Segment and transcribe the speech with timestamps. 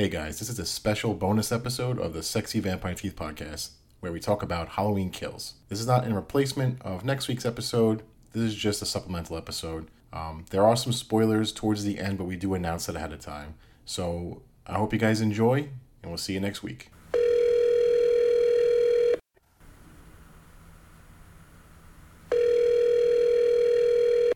[0.00, 4.10] Hey guys, this is a special bonus episode of the Sexy Vampire Teeth podcast where
[4.10, 5.56] we talk about Halloween kills.
[5.68, 8.02] This is not in replacement of next week's episode,
[8.32, 9.88] this is just a supplemental episode.
[10.10, 13.20] Um, there are some spoilers towards the end, but we do announce it ahead of
[13.20, 13.56] time.
[13.84, 15.68] So I hope you guys enjoy,
[16.02, 16.90] and we'll see you next week.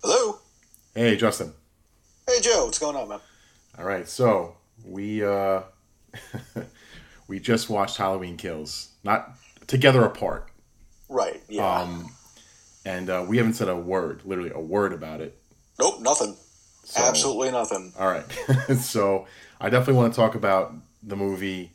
[0.02, 0.40] Hello.
[0.94, 1.54] Hey, Justin.
[2.28, 3.20] Hey Joe, what's going on, man?
[3.78, 5.62] All right, so we uh
[7.28, 10.50] we just watched Halloween Kills, not together apart.
[11.08, 11.42] Right.
[11.48, 11.82] Yeah.
[11.82, 12.10] Um
[12.86, 15.38] and uh, we haven't said a word, literally a word about it.
[15.78, 16.00] nope.
[16.00, 16.36] Nothing.
[16.84, 17.92] So, Absolutely nothing.
[17.98, 18.24] All right.
[18.76, 19.26] so
[19.58, 21.72] I definitely want to talk about the movie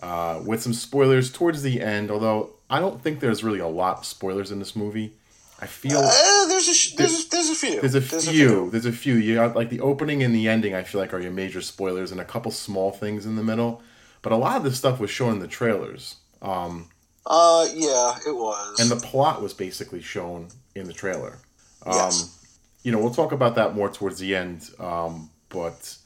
[0.00, 2.10] uh, with some spoilers towards the end.
[2.10, 5.14] Although I don't think there's really a lot of spoilers in this movie.
[5.62, 7.80] I feel Uh, there's a sh- there's a, there's a few.
[7.80, 8.68] there's a few.
[8.70, 9.14] There's a few.
[9.14, 10.74] You got like the opening and the ending.
[10.74, 13.80] I feel like are your major spoilers, and a couple small things in the middle.
[14.22, 16.88] But a lot of this stuff was shown in the trailers, um,
[17.26, 18.80] Uh, yeah, it was.
[18.80, 21.38] and the plot was basically shown in the trailer.
[21.86, 22.38] Um, Yes.
[22.84, 24.68] You know, we'll talk about that more towards the end.
[24.80, 25.96] Um, but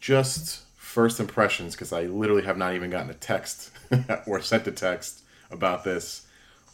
[0.00, 3.70] just first impressions, because I literally have not even gotten a text
[4.26, 6.22] or sent a text about this.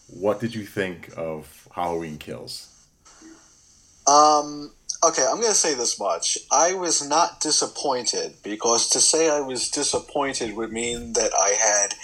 [0.09, 2.73] What did you think of Halloween Kills?
[4.07, 4.73] um.
[5.05, 6.39] Okay, I'm gonna say this much.
[6.51, 11.95] I was not disappointed because to say I was disappointed would mean that I had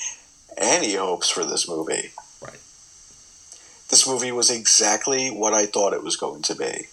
[0.58, 2.12] any hopes for this movie.
[2.42, 2.61] Right.
[3.89, 6.86] This movie was exactly what I thought it was going to be.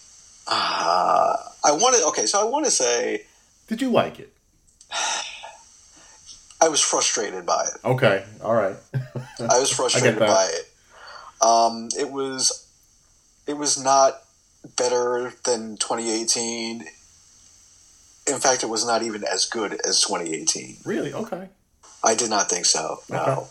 [0.46, 2.02] Uh, I wanted.
[2.08, 3.26] Okay, so I want to say
[3.68, 4.32] Did you like it?
[6.62, 7.84] I was frustrated by it.
[7.86, 8.76] Okay, all right.
[9.38, 10.69] I was frustrated by it.
[11.40, 12.66] Um, it was
[13.46, 14.22] it was not
[14.76, 16.84] better than 2018.
[18.26, 20.76] In fact, it was not even as good as 2018.
[20.84, 21.12] really?
[21.12, 21.48] Okay.
[22.04, 23.00] I did not think so.
[23.08, 23.46] No, Okay.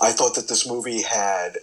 [0.00, 1.58] I thought that this movie had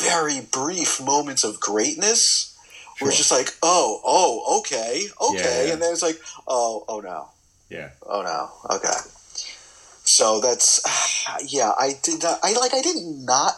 [0.00, 2.54] very brief moments of greatness.
[2.98, 5.72] Where it's just like, oh, oh, okay, okay, Yeah.
[5.72, 6.18] and then it's like,
[6.48, 7.28] oh, oh no,
[7.70, 7.90] Yeah.
[8.04, 8.76] Oh no.
[8.76, 8.90] Okay.
[10.04, 10.80] So that's
[11.46, 11.72] yeah.
[11.78, 12.40] I did not.
[12.42, 12.74] I like.
[12.74, 13.54] I did not.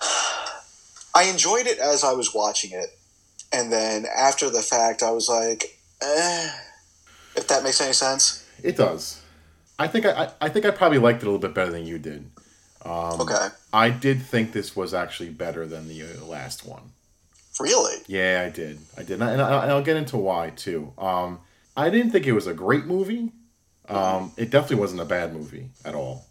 [0.00, 2.96] I enjoyed it as I was watching it,
[3.52, 6.50] and then after the fact, I was like, eh,
[7.36, 8.44] if that makes any sense.
[8.62, 9.20] It does.
[9.78, 11.98] I think I, I think I probably liked it a little bit better than you
[11.98, 12.30] did.
[12.84, 13.48] Um, Okay.
[13.72, 16.92] I did think this was actually better than the uh, last one.
[17.60, 17.96] Really?
[18.06, 18.78] Yeah, I did.
[18.96, 20.92] I did, and, I, and I- and I'll get into why too.
[20.98, 21.40] Um,
[21.76, 23.32] I didn't think it was a great movie.
[23.88, 26.26] Um, it definitely wasn't a bad movie at all.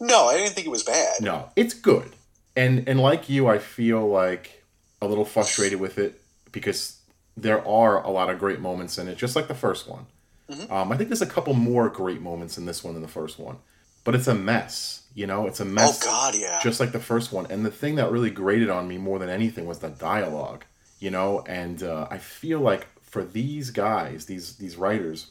[0.00, 1.20] No, I didn't think it was bad.
[1.20, 2.12] No, it's good.
[2.58, 4.64] And and like you, I feel like
[5.00, 6.20] a little frustrated with it
[6.50, 6.98] because
[7.36, 10.06] there are a lot of great moments in it, just like the first one.
[10.50, 10.70] Mhm.
[10.70, 13.38] Um, I think there's a couple more great moments in this one than the first
[13.38, 13.58] one,
[14.02, 15.02] but it's a mess.
[15.14, 15.84] You know, it's a mess.
[15.84, 16.60] Oh mess, God, yeah.
[16.62, 17.46] just like the first one.
[17.50, 20.64] And the thing that really grated on me more than anything was the dialogue.
[20.98, 25.30] You know, and uh, I feel like for these guys, these these writers,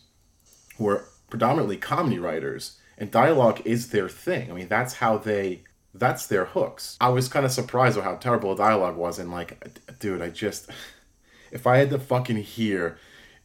[0.77, 4.49] who are predominantly comedy writers, and dialogue is their thing.
[4.49, 5.63] I mean, that's how they
[5.99, 6.97] that's their hooks.
[7.01, 9.57] I was kind of surprised with how terrible the dialogue was, and like,
[9.99, 10.69] dude, I just
[11.51, 12.97] if I had to fucking hear,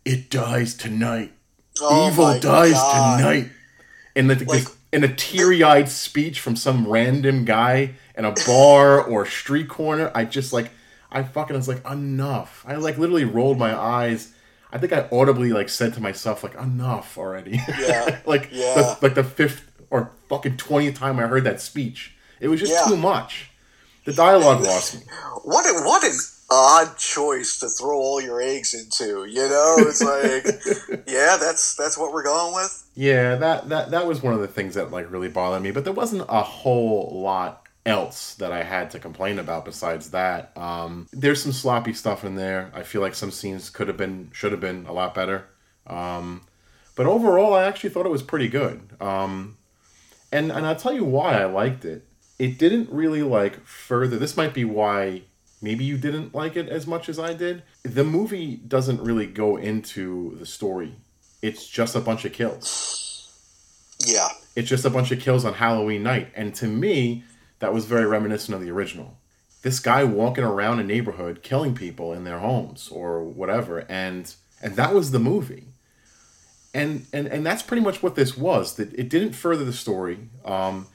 [0.04, 1.32] it dies tonight,
[1.80, 3.16] Oh evil dies God.
[3.18, 3.50] tonight,
[4.16, 9.24] and the, Like- in a teary-eyed speech from some random guy in a bar or
[9.24, 10.70] street corner, I just like,
[11.10, 12.62] I fucking was like, enough.
[12.68, 14.32] I like literally rolled my eyes.
[14.70, 17.60] I think I audibly like said to myself like, enough already.
[17.68, 18.20] Yeah.
[18.26, 18.74] like Yeah.
[18.74, 22.14] the, like the fifth or fucking twentieth time I heard that speech.
[22.42, 22.84] It was just Yeah.
[22.88, 23.50] too much.
[24.04, 25.00] The dialogue lost me.
[25.44, 26.12] What a, what an
[26.50, 29.24] odd choice to throw all your eggs into.
[29.24, 30.44] You know, it's like,
[31.06, 32.84] yeah, that's that's what we're going with.
[32.96, 35.70] Yeah, that, that that was one of the things that like really bothered me.
[35.70, 40.50] But there wasn't a whole lot else that I had to complain about besides that.
[40.56, 42.72] Um, there's some sloppy stuff in there.
[42.74, 45.46] I feel like some scenes could have been, should have been a lot better.
[45.86, 46.42] Um,
[46.96, 48.80] but overall, I actually thought it was pretty good.
[49.00, 49.56] Um,
[50.32, 52.04] and and I'll tell you why I liked it.
[52.38, 54.18] It didn't really like further.
[54.18, 55.22] This might be why
[55.60, 57.62] maybe you didn't like it as much as I did.
[57.82, 60.96] The movie doesn't really go into the story.
[61.40, 63.28] It's just a bunch of kills
[64.06, 64.28] Yeah.
[64.56, 66.28] it's just a bunch of kills on Halloween night.
[66.34, 67.24] And to me,
[67.60, 69.18] that was very reminiscent of the original.
[69.62, 74.74] This guy walking around a neighborhood killing people in their homes or whatever, and and
[74.74, 75.66] that was the movie.
[76.74, 78.74] And and and that's pretty much what this was.
[78.74, 80.18] That it didn't further the story.
[80.44, 80.88] Um,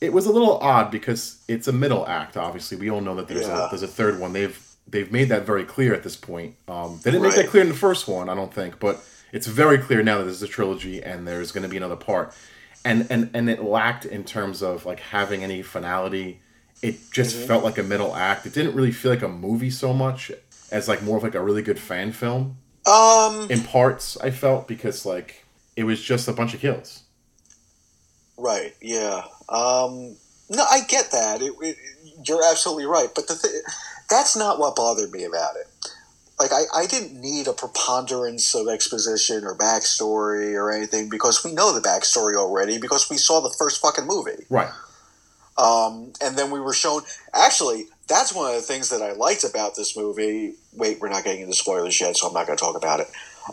[0.00, 2.36] it was a little odd because it's a middle act.
[2.36, 3.66] Obviously, we all know that there's Yeah.
[3.66, 4.32] a there's a third one.
[4.32, 6.54] They've they've made that very clear at this point.
[6.66, 9.46] Um, they didn't make that clear in the first one, I don't think, but it's
[9.46, 12.32] very clear now that there's a trilogy and there's going to be another part,
[12.84, 16.40] and and and it lacked in terms of like having any finality.
[16.80, 17.46] It just Mm-hmm.
[17.48, 18.46] felt like a middle act.
[18.46, 20.30] It didn't really feel like a movie so much
[20.70, 22.56] as like more of like a really good fan film
[22.86, 24.16] Um, in parts.
[24.18, 25.44] I felt because like
[25.76, 27.02] it was just a bunch of kills.
[28.38, 29.24] Right, yeah.
[29.48, 30.16] Um,
[30.48, 31.42] no, I get that.
[31.42, 31.76] It, it,
[32.26, 33.08] you're absolutely right.
[33.14, 33.62] But the th-
[34.08, 35.66] that's not what bothered me about it.
[36.38, 41.52] Like, I, I didn't need a preponderance of exposition or backstory or anything because we
[41.52, 44.44] know the backstory already because we saw the first fucking movie.
[44.48, 44.70] Right.
[45.58, 47.02] Um, and then we were shown.
[47.34, 50.54] Actually, that's one of the things that I liked about this movie.
[50.72, 53.08] Wait, we're not getting into spoilers yet, so I'm not going to talk about it.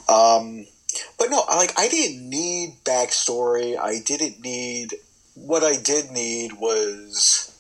[0.08, 0.68] Um,
[1.18, 3.78] but no, I- like I didn't need backstory.
[3.80, 4.96] I didn't need.
[5.36, 7.52] What I did need was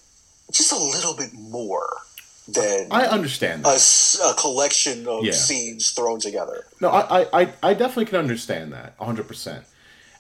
[0.51, 1.89] just a little bit more
[2.47, 3.75] than I understand a, that.
[3.75, 5.33] s- a collection of Yeah.
[5.33, 6.65] scenes thrown together.
[6.79, 9.63] No, I, I, I- I definitely can understand that 100%.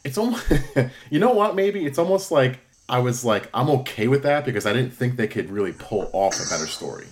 [0.03, 0.43] It's almost,
[1.09, 1.85] you know what, maybe?
[1.85, 2.59] It's almost like
[2.89, 6.09] I was like, I'm okay with that because I didn't think they could really pull
[6.13, 7.07] off a better story.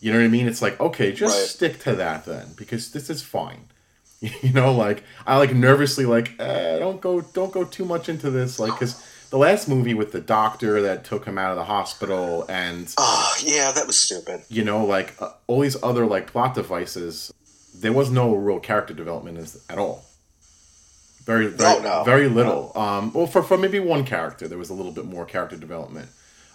[0.00, 0.48] You know what I mean?
[0.48, 1.46] It's like, okay, just Right.
[1.48, 3.66] stick to that then because this is fine.
[4.42, 8.30] You know, like I like nervously like, eh, don't go, don't go too much into
[8.30, 11.64] this, like because the last movie with the doctor that took him out of the
[11.64, 14.42] hospital and Oh, yeah, that was stupid.
[14.48, 17.32] you know, like uh, all these other like plot devices,
[17.74, 20.04] there was no real character development at all.
[21.24, 22.02] Very, very, no.
[22.04, 22.72] very little.
[22.76, 26.08] Um, well, for, for maybe one character, there was a little bit more character development.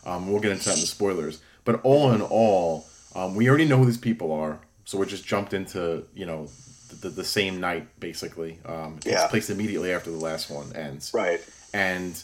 [0.06, 1.41] Um, we'll get into that in the spoilers.
[1.63, 2.85] But all in all,
[3.15, 6.47] um, we already know who these people are, so we're just jumped into you know
[7.02, 8.60] the, the, same night basically.
[8.66, 9.28] Um, it takes Yeah.
[9.28, 11.42] place immediately after the last one ends Right.
[11.74, 12.22] and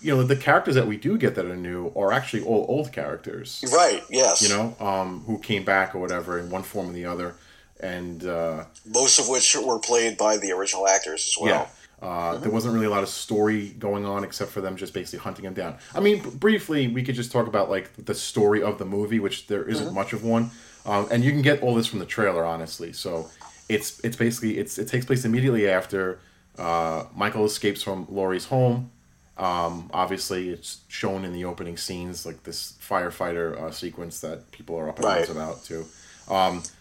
[0.00, 2.92] you know the characters that we do get that are new are actually all old
[2.92, 4.02] characters Right.
[4.10, 4.42] Yes.
[4.42, 7.34] you know um, who came back or whatever in one form or the other
[7.80, 11.54] and uh, most of which were played by the original actors as well.
[11.54, 11.66] yeah
[12.08, 15.20] uh, there wasn't really a lot of story going on except for them just basically
[15.20, 18.60] hunting him down i mean b- briefly we could just talk about like the story
[18.60, 20.50] of the movie which there isn't much of one
[20.84, 23.30] um, and you can get all this from the trailer honestly so
[23.72, 26.18] it's it's basically it's it takes place immediately after
[26.58, 28.90] uh, michael escapes from laurie's home
[29.38, 34.76] um, obviously it's shown in the opening scenes like this firefighter uh, sequence that people
[34.76, 35.30] are up in arms Right.
[35.30, 35.84] about too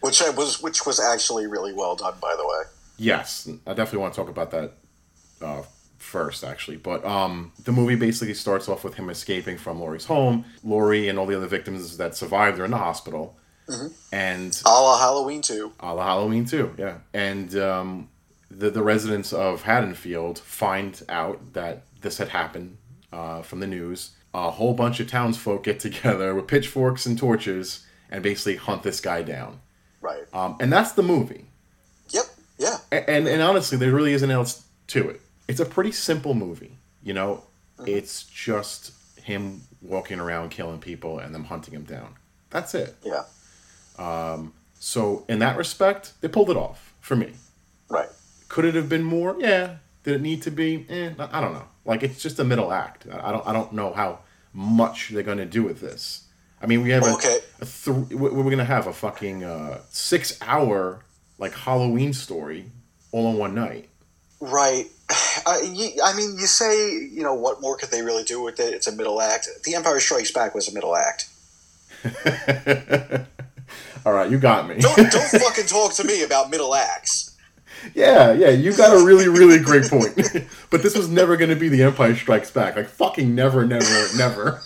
[0.02, 2.64] which I was which was actually really well done, by the way.
[2.98, 4.74] Yes, I definitely want to talk about that
[5.42, 5.64] uh,
[5.98, 6.78] first, actually.
[6.78, 10.46] But um, the movie basically starts off with him escaping from Laurie's home.
[10.64, 13.36] Laurie and all the other victims that survived are in the hospital,
[14.12, 15.72] and A la Halloween too.
[15.80, 16.98] a la Halloween too, yeah.
[17.14, 18.10] And um,
[18.50, 22.78] the the residents of Haddonfield find out that this had happened
[23.14, 24.12] uh, from the news.
[24.34, 29.00] A whole bunch of townsfolk get together with pitchforks and torches and basically hunt this
[29.02, 29.60] guy down.
[30.02, 30.24] Right.
[30.34, 31.46] Um, and that's the movie.
[32.10, 32.24] Yep.
[32.58, 32.78] Yeah.
[32.92, 35.22] A- and and honestly, there really isn't else to it.
[35.48, 36.78] It's a pretty simple movie.
[37.04, 37.44] You know,
[37.86, 42.16] it's just him walking around killing people and them hunting him down.
[42.50, 42.96] That's it.
[43.04, 43.24] Yeah.
[43.98, 47.34] So in that respect, they pulled it off for me.
[47.90, 48.10] Right.
[48.50, 49.36] Could it have been more?
[49.40, 49.76] Yeah.
[50.04, 50.86] Did it need to be?
[50.90, 51.66] Eh, I don't know.
[51.86, 53.06] Like it's just a middle act.
[53.12, 53.46] I don't.
[53.48, 54.20] I don't know how
[54.54, 56.28] much they're gonna do with this.
[56.62, 57.40] I mean, we have a, Okay.
[57.60, 61.04] a th- we're we're gonna have a fucking uh, six hour
[61.38, 62.72] like Halloween story
[63.12, 63.90] all in one night.
[64.40, 64.88] Right.
[65.46, 68.60] I, you, I mean, you say, you know, what more could they really do with
[68.60, 68.74] it?
[68.74, 69.48] It's a middle act.
[69.64, 71.28] The Empire Strikes Back was a middle act.
[74.06, 74.76] All right, you got me.
[74.80, 77.38] Don't, don't fucking talk to me about middle acts.
[77.94, 80.16] yeah, yeah, you got a really, really great point.
[80.70, 82.76] but this was never going to be The Empire Strikes Back.
[82.76, 84.62] Like fucking never, never, never.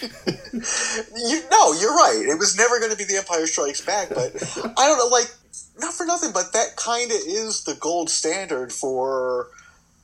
[0.00, 2.24] You no, you're right.
[2.28, 4.34] It was never going to be The Empire Strikes Back, but
[4.76, 5.30] I don't know, like
[5.80, 9.48] not for nothing, but that kind of is the gold standard for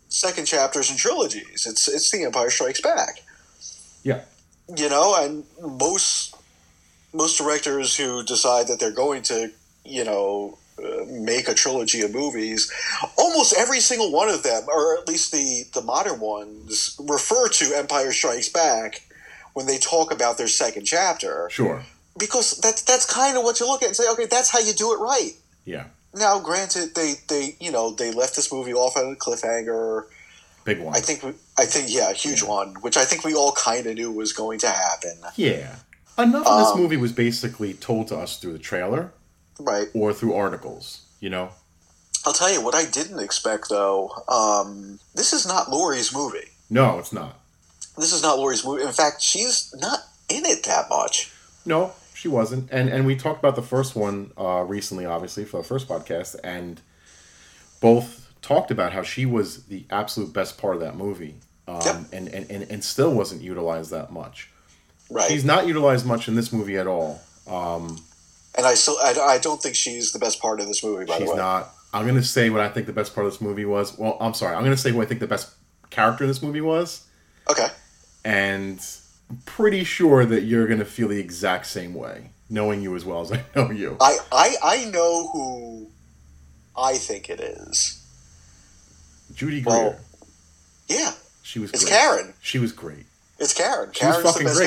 [0.09, 1.67] second chapters and trilogies.
[1.67, 3.21] It's it's The Empire Strikes Back.
[4.03, 4.23] yeah,
[4.77, 6.34] you know, and most
[7.15, 9.51] most directors who decide that they're going to,
[9.85, 12.71] you know, uh, make a trilogy of movies,
[13.17, 17.73] almost every single one of them, or at least the the modern ones, refer to
[17.77, 19.03] Empire Strikes Back
[19.53, 21.85] when they talk about their second chapter, sure.
[22.19, 24.73] because that's that's kind of what you look at and say, okay, that's how you
[24.73, 25.31] do it right.
[25.65, 30.07] Yeah, Now, granted, they they you know they left this movie off on a cliffhanger.
[30.65, 30.95] big one.
[30.97, 33.87] I think we, I think yeah, a huge one, which I think we all kind
[33.87, 35.17] of knew was going to happen.
[35.37, 35.77] yeah.
[36.19, 39.13] Enough of this Um, movie was basically told to us through the trailer
[39.59, 39.89] Right.
[39.95, 41.01] or through articles.
[41.21, 41.51] You know.
[42.27, 44.11] I'll tell you what I didn't expect though.
[44.29, 46.51] Um, this is not Laurie's movie.
[46.71, 47.39] No, it's not.
[47.99, 48.83] This is not Laurie's movie.
[48.83, 51.31] In fact, she's not in it that much.
[51.67, 52.69] No, she wasn't.
[52.71, 56.37] And and we talked about the first one uh, recently, obviously for the first podcast,
[56.45, 56.81] and
[57.81, 61.37] both talked about how she was the absolute best part of that movie,
[61.69, 61.97] um, Yep.
[62.13, 64.51] and, and, and and still wasn't utilized that much.
[65.11, 65.31] Right.
[65.31, 67.21] She's not utilized much in this movie at all.
[67.47, 68.03] Um,
[68.57, 71.05] and I still, I, I don't think she's the best part of this movie.
[71.05, 71.71] By the way, she's not.
[71.93, 73.97] I'm gonna say what I think the best part of this movie was.
[73.97, 74.57] Well, I'm sorry.
[74.57, 75.55] I'm gonna say who I think the best
[75.91, 77.07] character in this movie was,
[77.51, 77.69] okay.
[78.25, 78.81] and
[79.31, 83.21] I'm pretty sure that you're gonna feel the exact same way, knowing you as well
[83.21, 83.97] as I know you.
[84.01, 85.89] I, I, I know who
[86.77, 88.01] I think it is.
[89.35, 89.77] Judy Greer.
[89.77, 89.99] Well,
[90.89, 91.71] Yeah, she was.
[91.73, 91.93] it's great.
[91.95, 92.35] Karen.
[92.41, 93.07] She was great.
[93.39, 93.91] It's Karen.
[93.93, 94.59] She was Karen's fucking the best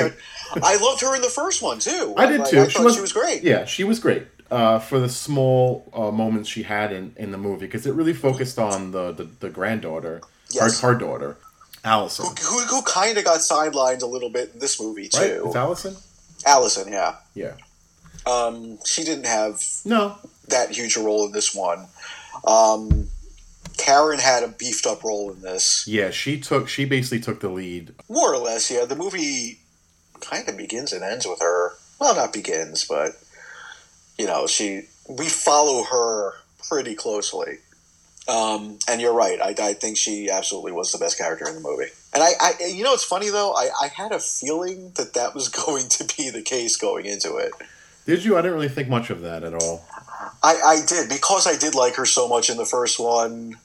[0.54, 0.62] great.
[0.64, 2.14] I loved her in the first one too.
[2.16, 2.60] I did Like, too.
[2.62, 3.42] I thought she was great.
[3.42, 7.38] Yeah, she was great uh, for the small uh, moments she had in, in the
[7.38, 10.20] movie because it really focused on the the, the granddaughter,
[10.50, 10.80] Yes.
[10.80, 11.36] her, her daughter,
[11.84, 12.24] Allison.
[12.26, 15.10] Who, who, who kind of got sidelined a little bit in this movie Right?
[15.12, 15.42] too.
[15.46, 15.96] It's Allison.
[16.46, 17.16] Allison, yeah.
[17.34, 17.54] Yeah.
[18.26, 20.16] Um, she didn't have No.
[20.48, 21.86] that huge a role in this one.
[22.44, 23.08] Um,
[23.78, 26.68] Karen had a beefed up role in this, Yeah, she took.
[26.68, 27.94] She basically took the lead.
[28.08, 28.70] more or less.
[28.70, 29.60] Yeah, the movie
[30.20, 31.72] kind of begins and ends with her.
[31.98, 33.12] Well, not begins, but
[34.18, 34.82] you know, she.
[35.08, 36.34] We follow her
[36.68, 37.58] pretty closely.
[38.28, 39.40] Um, and you're right.
[39.40, 41.90] I, I think she absolutely was the best character in the movie.
[42.12, 43.54] And I, I you know, it's funny though.
[43.54, 47.36] I, I had a feeling that that was going to be the case going into
[47.36, 47.52] it.
[48.04, 48.36] Did you?
[48.36, 49.86] I didn't really think much of that at all.
[50.42, 53.56] I, I did because I did like her so much in the first one.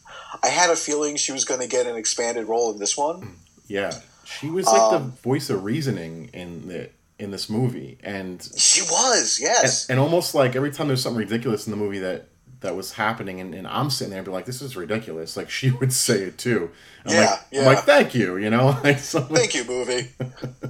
[0.41, 3.35] I had a feeling she was going to get an expanded role in this one.
[3.67, 3.93] Yeah,
[4.25, 8.81] she was like Um, the voice of reasoning in the in this movie, and She
[8.81, 9.89] was, and, yes.
[9.89, 12.27] and almost like every time there's something ridiculous in the movie that
[12.61, 15.49] that was happening and, and i'm sitting there and be like this is ridiculous like
[15.49, 16.71] she would say it too
[17.05, 17.59] I'm Yeah, like, yeah.
[17.59, 20.11] I'm like thank you you know like so, Thank you, movie.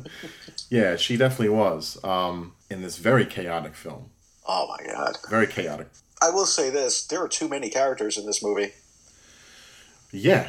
[0.70, 4.10] yeah she definitely was um in this very chaotic film
[4.48, 5.18] Oh my god!
[5.30, 5.88] very chaotic
[6.22, 8.72] I will say this: there are too many characters in this movie.
[10.14, 10.48] Yeah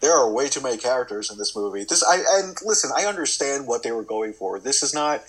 [0.00, 1.84] There are way too many characters in this movie.
[1.84, 4.58] This, I and listen, I understand what they were going for.
[4.60, 5.22] This is not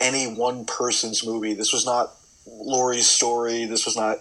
[0.00, 1.54] any one person's movie.
[1.54, 2.12] This was not
[2.46, 3.64] Laurie's story.
[3.64, 4.18] This was not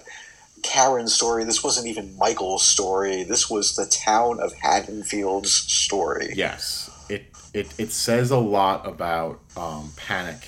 [0.62, 1.44] Karen's story.
[1.44, 3.24] This wasn't even Michael's story.
[3.24, 6.32] This was the town of Haddonfield's story.
[6.36, 10.48] yes it it, it says a lot about um panic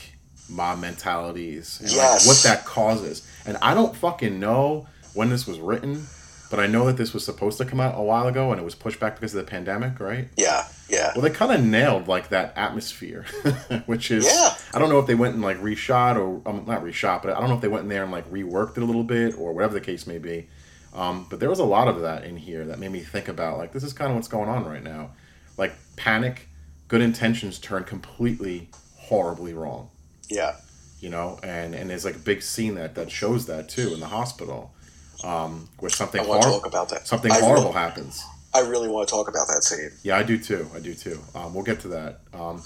[0.49, 5.59] mob mentalities and like, what that causes and i don't fucking know when this was
[5.59, 6.05] written
[6.51, 8.63] but i know that this was supposed to come out a while ago and it
[8.63, 11.11] was pushed back because of the pandemic right Yeah, yeah.
[11.15, 13.25] Well, they kind of nailed like that atmosphere,
[13.87, 14.53] which is Yeah.
[14.73, 17.39] I don't know if they went and like reshot or um, not reshot, but I
[17.39, 19.53] don't know if they went in there and like reworked it a little bit or
[19.53, 20.47] whatever the case may be.
[20.93, 23.57] Um, but there was a lot of that in here that made me think about
[23.57, 25.11] like this is kind of what's going on right now,
[25.57, 26.49] like panic,
[26.89, 29.89] good intentions turn completely horribly wrong,
[30.29, 30.55] Yeah.
[30.99, 34.01] you know, and and there's like a big scene that that shows that too in
[34.01, 34.73] the hospital,
[35.23, 37.07] um, where something I want to horrible talk about that.
[37.07, 38.23] something I horrible Really, happens.
[38.53, 39.91] I really want to talk about that scene.
[40.03, 40.67] Yeah, I do too.
[40.75, 41.19] I do too.
[41.35, 42.19] Um, we'll get to that.
[42.33, 42.61] Um,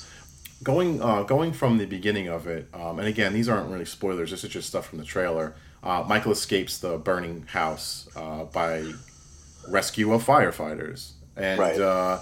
[0.63, 4.31] going uh, going from the beginning of it, um, and again, these aren't really spoilers.
[4.31, 5.55] This is just stuff from the trailer.
[5.83, 8.91] Uh, Michael escapes the burning house uh, by
[9.67, 11.79] rescue of firefighters, and Right.
[11.79, 12.19] uh,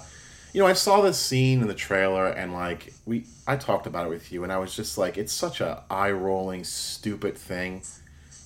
[0.52, 4.06] you know, I saw this scene in the trailer, and like we, I talked about
[4.06, 7.82] it with you, and I was just like, it's such a eye rolling, stupid thing.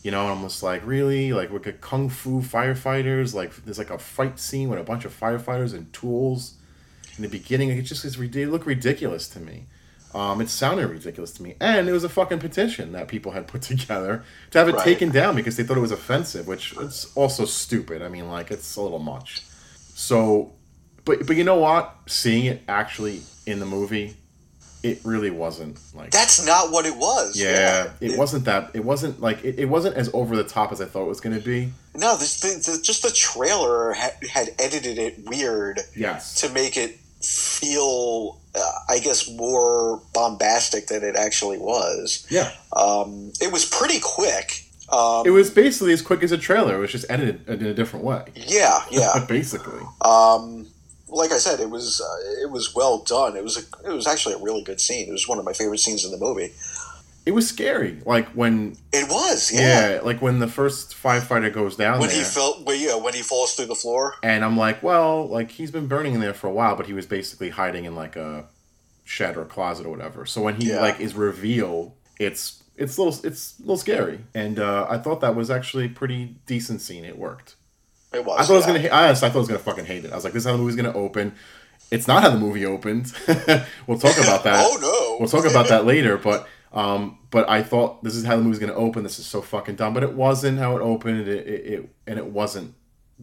[0.09, 1.35] You know, I'm just like, really?
[1.35, 3.35] Like, we're kung fu firefighters?
[3.35, 6.55] Like, there's like a fight scene with a bunch of firefighters and tools
[7.19, 7.69] in the beginning.
[7.69, 9.67] It just is, rid- it looked ridiculous to me.
[10.15, 11.57] Um, it sounded ridiculous to me.
[11.61, 14.83] And it was a fucking petition that people had put together to have it Right.
[14.85, 18.01] taken down because they thought it was offensive, which it's also stupid.
[18.01, 19.43] I mean, like, it's a little much.
[19.95, 20.55] So,
[21.05, 21.95] but, but you know what?
[22.07, 24.17] Seeing it actually in the movie,
[24.83, 27.39] it really wasn't like That's not what it was.
[27.41, 28.71] yeah, it, wasn't that.
[28.75, 31.21] It wasn't like it, it wasn't as over the top as I thought it was
[31.21, 31.73] going to be.
[31.95, 36.77] No, this, the, the, just the trailer had, had edited it weird Yes, to make
[36.77, 42.27] it feel, uh, I guess, more bombastic than it actually was.
[42.31, 42.53] yeah.
[42.73, 44.65] Um, it was pretty quick.
[44.93, 46.77] Um, It was basically as quick as a trailer.
[46.77, 48.25] It was just edited in a different way.
[48.35, 49.25] Yeah, yeah.
[49.29, 49.83] basically.
[50.01, 50.67] Um,
[51.11, 53.37] like I said, it was uh, it was well done.
[53.37, 55.09] It was a, it was actually a really good scene.
[55.09, 56.53] It was one of my favorite scenes in the movie.
[57.27, 58.01] It was scary.
[58.07, 59.91] Like when It was, yeah.
[59.97, 62.17] yeah, like when the first firefighter goes down When there.
[62.19, 64.15] he felt, well, yeah, when he falls through the floor.
[64.23, 66.95] and I'm like, well, like he's been burning in there for a while, but he
[66.95, 68.47] was basically hiding in like a
[69.05, 70.25] shed or closet or whatever.
[70.25, 70.81] So when he Yeah.
[70.81, 74.21] like is revealed, it's it's a little it's a little scary.
[74.35, 77.05] And uh, I thought that was actually a pretty decent scene.
[77.05, 77.57] It worked.
[78.13, 78.41] It was.
[78.41, 78.83] I thought I was gonna.
[78.83, 80.13] ha- I honestly, I thought I was gonna fucking hate it.
[80.13, 81.35] I was like, "This is how the movie's gonna open."
[81.91, 83.15] It's not how the movie opens.
[83.87, 84.67] we'll talk about that.
[84.67, 85.17] oh no.
[85.21, 86.19] We'll talk about that later.
[86.19, 89.03] But um, but I thought this is how the movie's gonna open.
[89.03, 89.95] This is so fucking dumb.
[89.95, 91.29] But it wasn't how it opened.
[91.29, 92.75] It, it, it and it wasn't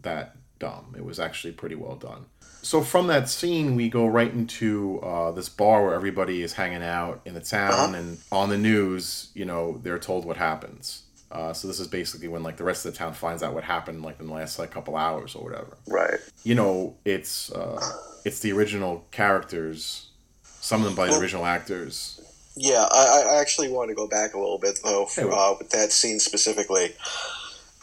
[0.01, 0.95] that dumb.
[0.97, 2.25] It was actually pretty well done.
[2.61, 6.81] So from that scene, we go right into uh, this bar where everybody is hanging
[6.81, 7.93] out in the town, uh-huh.
[7.95, 11.03] and on the news, you know, they're told what happens.
[11.35, 13.65] Uh, so this is basically when like the rest of the town finds out what
[13.65, 15.77] happened like in the last like couple hours or whatever.
[15.85, 16.19] Right.
[16.43, 17.77] You know, it's uh,
[18.23, 20.07] it's the original characters,
[20.43, 22.21] some of them by the original actors.
[22.55, 25.71] Yeah, I, I actually want to go back a little bit though for, uh, with
[25.71, 26.95] that scene specifically.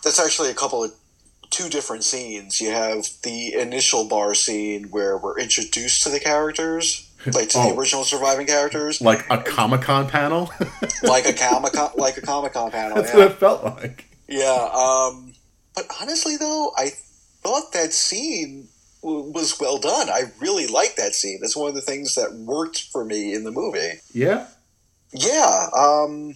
[0.03, 0.95] That's actually a couple of
[1.51, 2.59] two different scenes.
[2.59, 7.69] You have the initial bar scene where we're introduced to the characters, like to oh.
[7.71, 10.51] the original surviving characters, like a Comic Con panel,
[11.03, 12.97] like a Comic Con, like a Comic Con panel.
[12.97, 13.21] That's yeah.
[13.21, 14.07] what it felt like.
[14.29, 15.35] Yeah, um,
[15.75, 16.91] but honestly, though, I
[17.43, 18.69] thought that scene
[19.03, 20.09] was well done.
[20.09, 21.41] I really liked that scene.
[21.43, 24.01] It's one of the things that worked for me in the movie.
[24.13, 24.47] Yeah.
[25.13, 25.67] Yeah.
[25.77, 26.35] Um,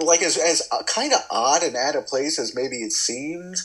[0.00, 3.56] like as as kind of odd and out of place as maybe it seemed.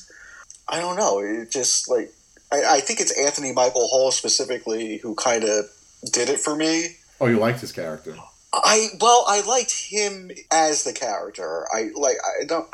[0.67, 1.19] I don't know.
[1.19, 2.11] It just like
[2.51, 5.65] I, I think it's Anthony Michael Hall specifically who kind of
[6.11, 6.97] did it for me.
[7.21, 8.15] Oh, you liked his character.
[8.51, 11.67] I well, I liked him as the character.
[11.71, 12.67] I like I don't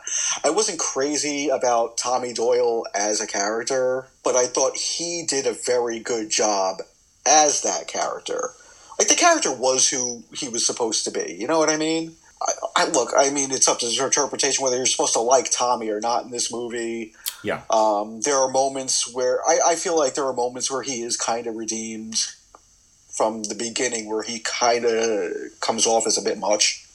[0.44, 5.53] I wasn't crazy about Tommy Doyle as a character, but I thought he did a
[5.65, 6.77] very good job
[7.25, 8.51] as that character.
[8.98, 11.36] Like the character was who he was supposed to be.
[11.38, 12.15] You know what I mean?
[12.41, 13.12] I, I look.
[13.17, 16.24] I mean, it's up to your interpretation whether you're supposed to like Tommy or not
[16.24, 17.13] in this movie.
[17.44, 17.63] Yeah.
[17.70, 21.17] Um, there are moments where I, I feel like there are moments where he is
[21.17, 22.27] kind of redeemed
[23.15, 25.31] from the beginning, where he kind of
[25.62, 26.86] comes off as a bit much.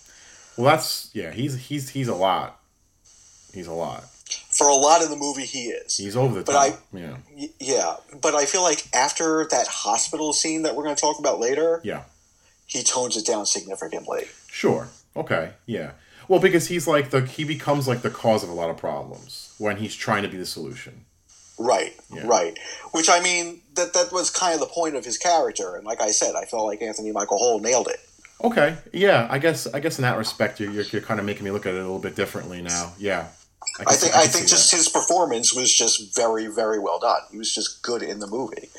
[0.57, 1.31] Well, that's yeah.
[1.31, 2.61] He's he's he's a lot.
[3.53, 4.05] He's a lot.
[4.51, 5.97] For a lot of the movie, he is.
[5.97, 6.81] He's over the but top.
[6.95, 7.49] I, yeah.
[7.59, 11.41] Yeah, but I feel like after that hospital scene that we're going to talk about
[11.41, 12.05] later, yeah,
[12.67, 14.27] he tones it down significantly.
[14.49, 14.89] Sure.
[15.17, 15.53] Okay.
[15.67, 15.93] Yeah.
[16.29, 19.55] Well, because he's like the he becomes like the cause of a lot of problems
[19.59, 21.05] when he's trying to be the solution.
[21.61, 21.95] Right.
[22.13, 22.27] Yeah.
[22.27, 22.59] Right.
[22.93, 26.01] Which I mean that that was kind of the point of his character, and like
[26.01, 28.01] I said, I felt like Anthony Michael Hall nailed it.
[28.43, 28.77] Okay.
[28.93, 29.29] Yeah.
[29.31, 31.67] I guess I guess in that respect, you're you're, you're kind of making me look
[31.67, 32.95] at it a little bit differently now.
[32.99, 33.29] Yeah.
[33.79, 34.79] I, I think I, I think just that.
[34.79, 37.21] his performance was just very very well done.
[37.31, 38.71] He was just good in the movie.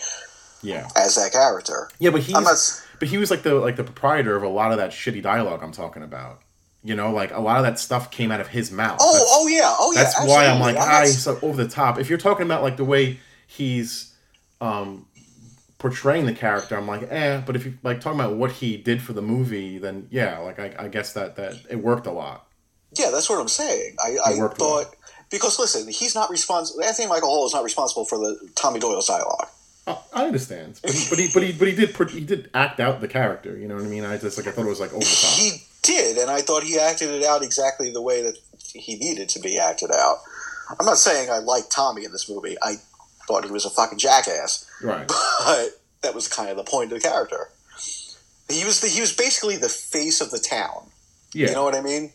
[0.63, 0.89] Yeah.
[0.95, 1.89] As that character.
[1.99, 4.77] Yeah, but he's but he was like the like the proprietor of a lot of
[4.77, 6.41] that shitty dialogue I'm talking about.
[6.83, 8.97] You know, like a lot of that stuff came out of his mouth.
[8.99, 10.03] Oh, that's, oh yeah, oh yeah.
[10.03, 11.99] That's why I'm like, ah, he's so over the top.
[11.99, 14.15] If you're talking about like the way he's
[14.61, 15.05] um,
[15.77, 17.41] portraying the character, I'm like, eh.
[17.45, 20.57] But if you like talking about what he did for the movie, then yeah, like
[20.57, 22.47] I, I guess that that it worked a lot.
[22.97, 23.95] Yeah, that's what I'm saying.
[24.03, 24.95] I, I thought
[25.29, 26.83] because listen, he's not responsible.
[26.83, 29.47] Anthony Michael Hall is not responsible for the Tommy Doyle's dialogue.
[29.87, 32.79] Uh, I understand, but he, but he, but he, but he did, he did act
[32.79, 33.57] out the character.
[33.57, 34.03] You know what I mean?
[34.03, 35.39] I just like I thought it was like over the top.
[35.39, 38.37] He did, and I thought he acted it out exactly the way that
[38.73, 40.17] he needed to be acted out.
[40.79, 42.55] I'm not saying I like Tommy in this movie.
[42.61, 42.75] I
[43.27, 44.69] thought he was a fucking jackass.
[44.81, 45.07] Right.
[45.07, 45.69] But
[46.01, 47.49] that was kind of the point of the character.
[48.49, 50.89] He was the, he was basically the face of the town.
[51.33, 51.47] Yeah.
[51.47, 52.11] You know what I mean?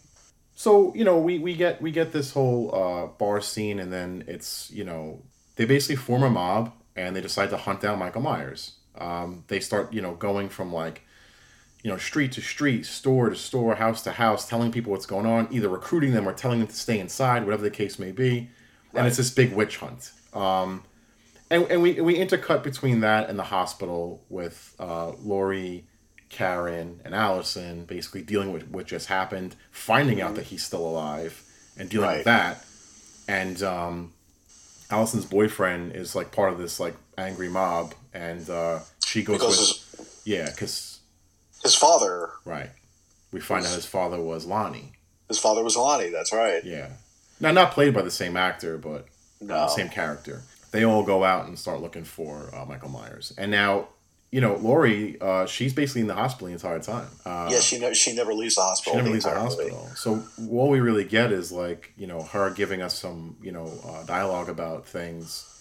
[0.54, 4.24] So you know we, we get we get this whole uh, bar scene, and then
[4.26, 5.20] it's you know
[5.56, 8.72] they basically form a mob and they decide to hunt down Michael Myers.
[8.98, 11.02] Um, they start you know going from like
[11.86, 15.24] you know, street to street, store to store, house to house, telling people what's going
[15.24, 18.50] on, either recruiting them or telling them to stay inside, whatever the case may be.
[18.92, 18.98] Right.
[18.98, 20.10] And it's this big witch hunt.
[20.34, 20.82] Um,
[21.48, 25.86] and, and we, we intercut between that and the hospital with uh, Laurie,
[26.28, 30.38] Karen, and Allison basically dealing with what just happened, finding out mm-hmm.
[30.38, 31.40] that he's still alive,
[31.78, 32.16] and dealing right.
[32.16, 32.64] with that.
[33.28, 34.12] And um,
[34.90, 39.86] Allison's boyfriend is like part of this like angry mob, and uh, she goes because
[39.96, 40.95] with, yeah, because
[41.66, 42.30] his father.
[42.44, 42.70] Right.
[43.32, 44.92] We find was, out his father was Lonnie.
[45.28, 46.10] His father was Lonnie.
[46.10, 46.64] That's right.
[46.64, 46.90] Yeah.
[47.40, 49.06] Now, not played by the same actor, but
[49.40, 49.54] no.
[49.54, 50.42] uh, same character.
[50.70, 53.88] They all go out and start looking for uh, Michael Myers, and now
[54.32, 57.08] you know, Laurie, uh, she's basically in the hospital the entire time.
[57.24, 58.92] Uh, yeah, she ne- she never leaves the hospital.
[58.92, 59.78] She never the leaves the hospital.
[59.78, 59.94] Movie.
[59.94, 63.72] So what we really get is like you know her giving us some you know
[63.86, 65.55] uh, dialogue about things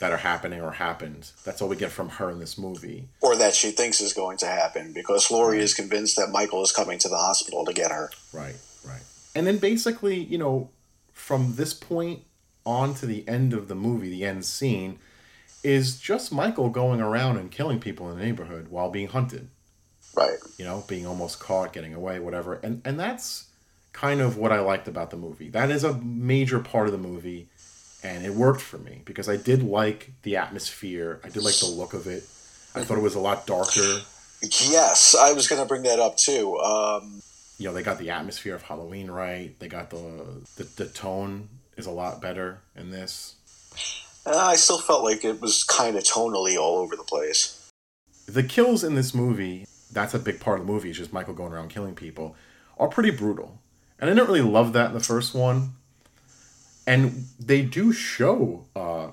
[0.00, 1.30] that are happening or happened.
[1.44, 3.08] That's all we get from her in this movie.
[3.20, 5.62] Or that she thinks is going to happen because Laurie right.
[5.62, 8.10] is convinced that Michael is coming to the hospital to get her.
[8.32, 9.02] Right, right.
[9.34, 10.70] And then basically, you know,
[11.12, 12.22] from this point
[12.64, 14.98] on to the end of the movie, the end scene,
[15.62, 19.48] is just Michael going around and killing people in the neighborhood while being hunted.
[20.14, 20.38] Right.
[20.56, 22.54] You know, being almost caught, getting away, whatever.
[22.54, 23.48] And and that's
[23.92, 25.50] kind of what I liked about the movie.
[25.50, 27.49] That is a major part of the movie
[28.02, 31.20] and it worked for me because I did like the atmosphere.
[31.24, 32.22] I did like the look of it.
[32.74, 34.00] I thought it was a lot darker.
[34.42, 36.58] Yes, I was going to bring that up too.
[36.58, 37.20] Um,
[37.58, 39.58] you know, they got the atmosphere of Halloween right.
[39.58, 43.36] They got the, the the tone is a lot better in this.
[44.24, 47.70] Uh, I still felt like it was kind of tonally all over the place.
[48.26, 51.34] The kills in this movie, that's a big part of the movie, is just Michael
[51.34, 52.36] going around killing people,
[52.78, 53.60] are pretty brutal.
[53.98, 55.74] And I didn't really love that in the first one.
[56.90, 59.10] And they do show uh,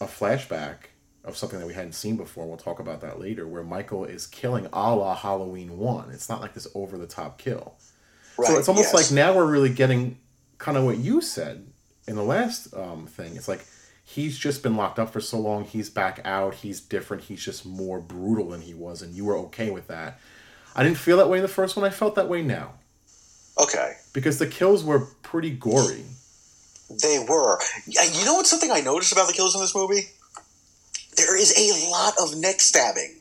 [0.00, 0.88] a flashback
[1.24, 2.44] of something that we hadn't seen before.
[2.44, 6.10] We'll talk about that later, where Michael is killing a la Halloween 1.
[6.10, 7.76] It's not like this over the top kill.
[8.36, 8.94] Right, so it's almost yes.
[8.94, 10.18] like now we're really getting
[10.58, 11.68] kind of what you said
[12.08, 13.36] in the last um, thing.
[13.36, 13.64] It's like
[14.02, 15.62] he's just been locked up for so long.
[15.62, 16.52] He's back out.
[16.52, 17.22] He's different.
[17.22, 20.18] He's just more brutal than he was, and you were okay with that.
[20.74, 21.84] I didn't feel that way in the first one.
[21.84, 22.72] I felt that way now
[23.56, 23.92] Okay.
[24.12, 26.04] because the kills were pretty gory.
[26.90, 27.58] They were.
[27.86, 30.08] You know what's something I noticed about the kills in this movie?
[31.16, 33.16] There is a lot of neck stabbing.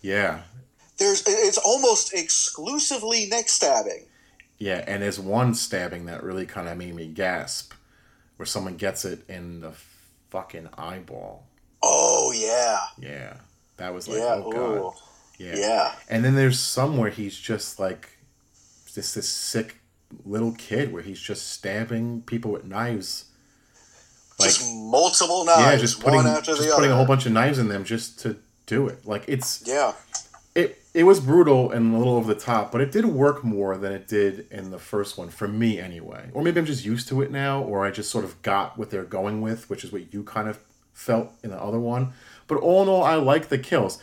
[0.00, 0.40] Yeah,
[0.98, 4.06] There's it's almost exclusively neck stabbing.
[4.58, 4.82] yeah.
[4.86, 7.72] And there's one stabbing that really kind of made me gasp,
[8.36, 9.72] where someone gets it in the
[10.30, 11.44] fucking eyeball.
[11.82, 12.78] Oh yeah.
[12.98, 13.34] Yeah,
[13.76, 14.40] that was like, Yeah.
[14.44, 14.60] oh god.
[14.78, 14.92] ooh.
[15.38, 15.54] Yeah.
[15.56, 15.92] Yeah.
[16.08, 18.08] And then there's some where he's just like
[18.92, 19.76] just this sick
[20.24, 23.26] little kid where he's just stabbing people with knives.
[24.38, 26.92] Like just multiple yeah, knives, just putting one after just putting other.
[26.92, 29.06] a whole bunch of knives in them just to do it.
[29.06, 29.92] Like it's yeah.
[30.54, 33.76] it it was brutal and a little over the top, but it did work more
[33.76, 36.30] than it did in the first one for me anyway.
[36.32, 38.90] Or maybe I'm just used to it now, or I just sort of got what
[38.90, 40.58] they're going with, which is what you kind of
[40.92, 42.12] felt in the other one.
[42.46, 44.02] But all in all, I like the kills.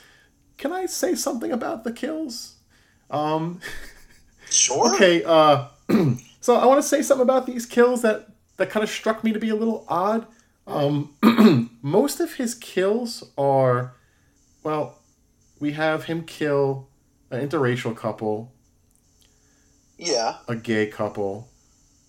[0.58, 2.56] Can I say something about the kills?
[3.10, 3.62] Um,
[4.50, 4.95] Sure.
[4.95, 5.65] okay, uh,
[6.41, 9.32] so I want to say something about these kills that that kind of struck me
[9.34, 10.28] to be a little odd.
[10.67, 11.15] Um,
[11.82, 13.95] most of his kills are,
[14.63, 14.99] well,
[15.60, 16.88] we have him kill
[17.32, 18.52] an interracial couple,
[19.97, 20.38] Yeah.
[20.47, 21.47] a gay couple,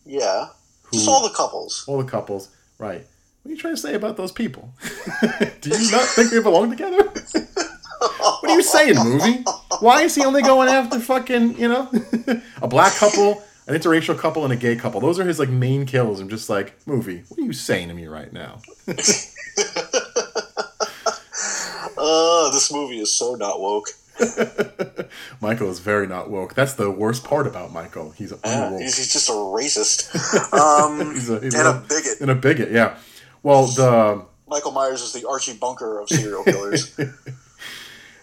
[0.04, 0.48] Yeah.
[0.82, 1.84] who Just all the couples.
[1.86, 3.06] all the couples, right?
[3.42, 4.74] What are you trying to say about those people?
[5.60, 7.02] Do you not think they belong together?
[7.04, 9.44] what are you saying, movie?
[9.80, 11.88] Why is he only going after fucking, you know,
[12.62, 15.00] a black couple, an interracial couple, and a gay couple?
[15.00, 16.20] Those are his like main kills.
[16.20, 18.60] I'm just like, movie, what are you saying to me right now?
[22.02, 23.88] Uh, this movie is so not woke.
[25.40, 26.54] Michael is very not woke.
[26.54, 28.10] That's the worst part about Michael.
[28.12, 30.08] He's he's, he's just a racist.
[30.52, 32.20] Um, He's a- he's and a- a bigot.
[32.20, 32.96] And a bigot, yeah.
[33.42, 36.98] Well, the Michael Myers is the Archie Bunker of serial killers.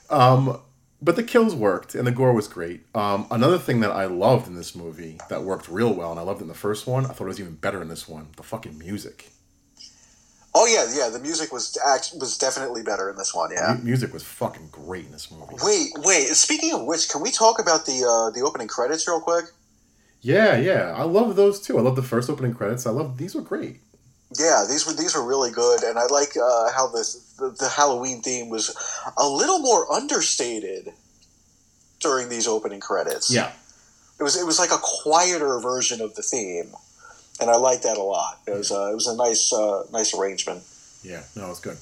[0.10, 0.60] Um,
[1.02, 2.82] but the kills worked and the gore was great.
[2.96, 6.24] Um, another thing that I loved in this movie that worked real well, and I
[6.24, 8.28] loved it in the first one, I thought it was even better in this one.
[8.36, 9.30] The fucking music.
[10.56, 11.10] oh yeah, yeah.
[11.10, 13.52] The music was act- was definitely better in this one.
[13.52, 13.76] Yeah.
[13.78, 15.56] Mu- music was fucking great in this movie.
[15.64, 16.28] Wait, wait.
[16.30, 19.46] Speaking of which, can we talk about the uh, the opening credits real quick?
[20.22, 21.78] Yeah, yeah, I love those too.
[21.78, 22.88] I love the first opening credits.
[22.88, 23.82] I love these were great.
[24.38, 27.70] Yeah, these were these were really good, and I like uh, how this the, the
[27.70, 28.76] Halloween theme was
[29.18, 30.92] a little more understated
[32.00, 33.34] during these opening credits.
[33.34, 33.52] Yeah,
[34.20, 36.72] it was it was like a quieter version of the theme,
[37.40, 38.40] and I like that a lot.
[38.48, 40.64] It was uh, it was a nice uh, nice arrangement.
[41.04, 41.78] yeah, no, it was good.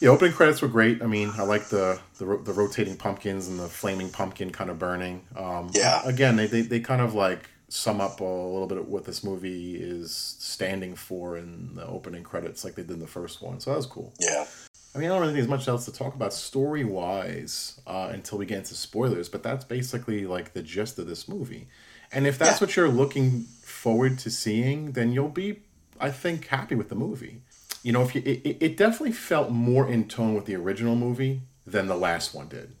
[0.00, 1.02] Yeah, opening credits were great.
[1.02, 4.70] I mean, I like the the, ro- the rotating pumpkins and the flaming pumpkin kind
[4.70, 5.22] of burning.
[5.36, 6.02] Um, Yeah.
[6.04, 9.24] Again, they, they they kind of like sum up a little bit of what this
[9.24, 13.58] movie is standing for in the opening credits, like they did in the first one.
[13.60, 14.12] So that was cool.
[14.20, 14.46] Yeah,
[14.94, 18.10] I mean, I don't really think there's much else to talk about story wise uh,
[18.12, 21.66] until we get into spoilers, but that's basically like the gist of this movie.
[22.12, 22.66] And if that's Yeah.
[22.66, 25.60] what you're looking forward to seeing, then you'll be,
[25.98, 27.42] I think, happy with the movie.
[27.82, 30.94] You know, if you, it, it- it definitely felt more in tone with the original
[30.96, 32.74] movie than the last one did.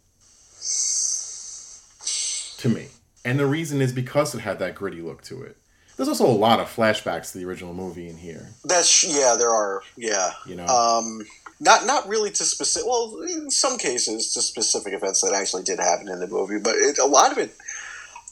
[2.58, 2.86] To me.
[3.24, 5.56] And the reason is because it had that gritty look to it.
[5.96, 8.48] There's also a lot of flashbacks to the original movie in here.
[8.64, 9.36] that's yeah.
[9.38, 10.32] There are yeah.
[10.46, 11.24] You know, Um,
[11.60, 12.88] not not really to specific.
[12.88, 16.74] Well, in some cases, to specific events that actually did happen in the movie, but
[16.74, 17.56] it, a lot of it,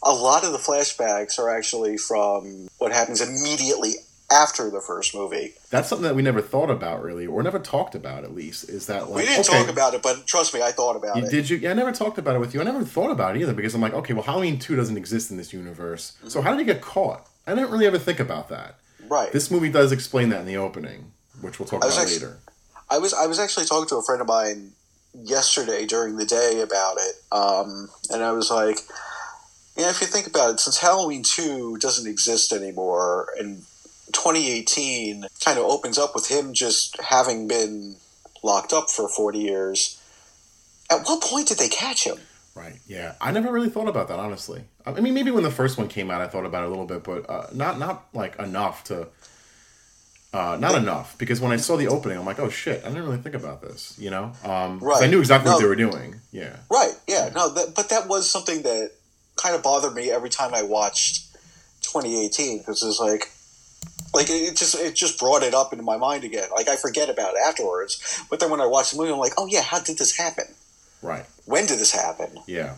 [0.03, 3.95] a lot of the flashbacks are actually from what happens immediately
[4.33, 5.55] after the first movie.
[5.71, 8.69] that's something that we never thought about really, or never talked about at least.
[8.69, 11.17] Is that like we didn't okay, talk about it, but trust me, I thought about
[11.17, 11.31] You, it.
[11.31, 11.59] did you?
[11.59, 12.61] Yeah, I never talked about it with you.
[12.61, 15.31] I never thought about it either because I'm like, okay, well, Halloween two doesn't exist
[15.31, 16.17] in this universe.
[16.29, 17.29] So how did he get caught?
[17.47, 18.77] I didn't really ever think about that.
[19.09, 19.31] right.
[19.33, 22.39] This movie does explain that in the opening, which we'll talk about actually- later.
[22.91, 24.73] I was I was actually talking to a friend of mine
[25.15, 28.79] yesterday during the day about it, um, and I was like,
[29.77, 33.63] yeah, if you think about it, since Halloween two doesn't exist anymore, and
[34.13, 37.97] 2018 kind of opens up with him just having been
[38.43, 40.01] locked up for 40 years.
[40.91, 42.17] At what point did they catch him?
[42.55, 42.77] Right.
[42.87, 43.15] Yeah.
[43.21, 44.65] I never really thought about that honestly.
[44.85, 46.87] I mean, maybe when the first one came out, I thought about it a little
[46.87, 49.09] bit, but uh, not not like enough to
[50.35, 53.05] Uh, not enough because when I saw the opening, I'm like, oh shit, I didn't
[53.05, 54.33] really think about this, you know.
[54.45, 55.57] Um, 'cause I knew exactly No.
[55.57, 56.21] what they were doing.
[56.33, 56.95] Yeah, Right.
[57.07, 57.29] Yeah.
[57.35, 57.51] No.
[57.51, 58.93] That, but that was something that
[59.37, 61.27] kind of bothered me every time I watched
[61.83, 63.31] 2018 because it's like,
[64.15, 66.49] like it just it just brought it up into my mind again.
[66.55, 69.33] Like I forget about it afterwards, but then when I watch the movie, I'm like,
[69.39, 70.45] oh yeah, how did this happen?
[71.03, 71.27] right.
[71.47, 72.39] When did this happen?
[72.47, 72.77] Yeah,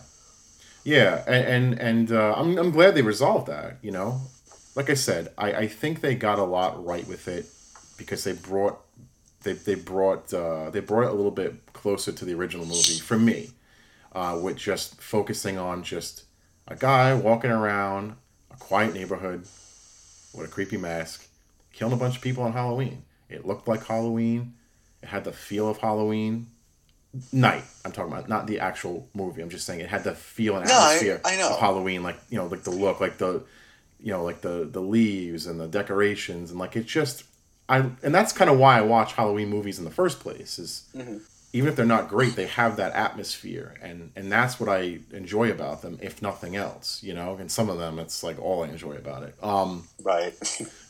[0.83, 3.77] yeah, and and, and uh, I'm I'm glad they resolved that.
[3.81, 4.21] You know,
[4.75, 7.45] like I said, I, I think they got a lot right with it
[7.97, 8.79] because they brought
[9.43, 12.99] they they brought uh, they brought it a little bit closer to the original movie
[12.99, 13.51] for me,
[14.13, 16.23] uh, with just focusing on just
[16.67, 18.15] a guy walking around
[18.51, 19.45] a quiet neighborhood
[20.35, 21.27] with a creepy mask,
[21.73, 23.03] killing a bunch of people on Halloween.
[23.29, 24.53] It looked like Halloween.
[25.01, 26.47] It had the feel of Halloween
[27.31, 27.63] night.
[27.83, 29.41] I'm talking about not the actual movie.
[29.41, 31.49] I'm just saying it had the feel and No, I- atmosphere I know.
[31.53, 33.43] of Halloween, like you know, like the look, like the
[33.99, 37.23] you know, like the the leaves and the decorations, and like it just
[37.69, 40.59] I and that's kind of why I watch Halloween movies in the first place.
[40.59, 41.21] Is Mhm.
[41.55, 45.49] Even if they're not great, they have that atmosphere, and and that's what I enjoy
[45.49, 47.37] about them, if nothing else, you know.
[47.37, 49.41] And some of them, it's like all I enjoy about it.
[49.41, 50.33] Um, Right.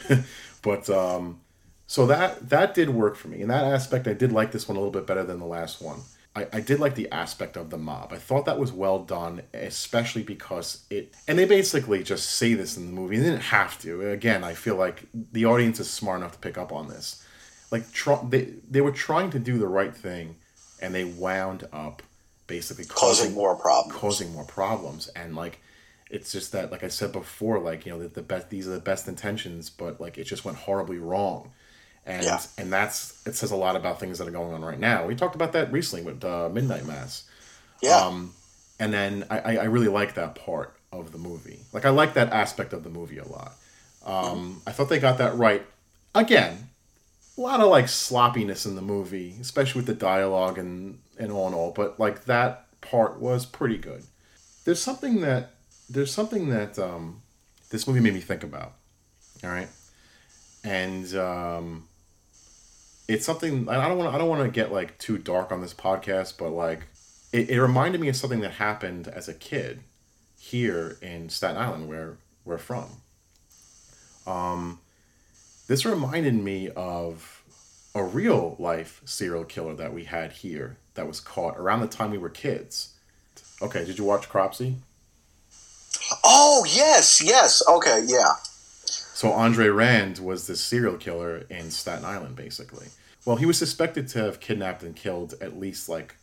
[0.64, 1.40] but um,
[1.86, 4.08] so that that did work for me in that aspect.
[4.08, 6.00] I did like this one a little bit better than the last one.
[6.36, 8.12] I, I did like the aspect of the mob.
[8.12, 12.76] I thought that was well done, especially because it and they basically just say this
[12.76, 13.18] in the movie.
[13.18, 14.10] They didn't have to.
[14.10, 17.24] Again, I feel like the audience is smart enough to pick up on this.
[17.70, 20.38] Like tr- they they were trying to do the right thing,
[20.86, 22.02] and they wound up
[22.48, 24.00] basically Causing more problems.
[24.00, 25.08] causing more problems.
[25.16, 25.60] And like
[26.12, 28.72] it's just that like i said before like you know the, the best these are
[28.72, 31.52] the best intentions but like it just went horribly wrong.
[32.06, 32.40] And Yeah.
[32.60, 35.06] and that's it says a lot about things that are going on right now.
[35.08, 37.24] We talked about that recently with uh, midnight mass.
[37.82, 37.98] Yeah.
[37.98, 38.34] um
[38.80, 41.60] and then I, I I really like that part of the movie.
[41.74, 43.54] Like i like that aspect of the movie a lot.
[44.06, 45.66] Um i thought they got that right
[46.14, 46.70] again
[47.38, 51.46] a lot of like sloppiness in the movie especially with the dialogue and and all
[51.46, 54.04] and all but like that part was pretty good
[54.64, 55.52] there's something that
[55.90, 57.22] there's something that um
[57.70, 58.74] this movie made me think about
[59.44, 59.70] all right
[60.64, 61.88] and um
[63.08, 65.74] it's something I don't want I don't want to get like too dark on this
[65.74, 66.88] podcast, but like
[67.32, 69.82] it, it reminded me of something that happened as a kid
[70.40, 73.02] here in Staten Island where we're from.
[74.26, 74.80] Um
[75.68, 77.44] this reminded me of
[77.94, 82.12] a real life serial killer that we had here that was caught around the time
[82.12, 82.94] we were kids.
[83.62, 84.76] Okay, did you watch Cropsey?
[86.24, 87.64] oh yes, yes.
[87.68, 88.34] Okay, yeah.
[88.86, 92.88] So Andre Rand was this serial killer in Staten Island, basically.
[93.26, 96.16] Well, he was suspected to have kidnapped and killed at least like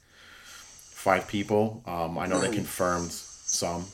[0.44, 1.82] five people.
[1.86, 3.86] Um, I know they confirmed some.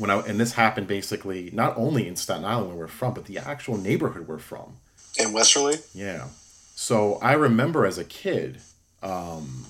[0.00, 3.26] When I and this happened basically not only in Staten Island where we're from, but
[3.26, 4.76] the actual neighborhood we're from.
[5.18, 5.80] In Westerleigh.
[5.94, 6.28] Yeah.
[6.74, 8.60] So I remember as a kid,
[9.02, 9.66] um,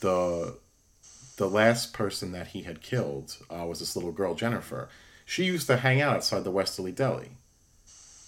[0.00, 0.54] the
[1.38, 4.88] the last person that he had killed uh, was this little girl Jennifer.
[5.26, 7.30] She used to hang out outside the Westerleigh Deli.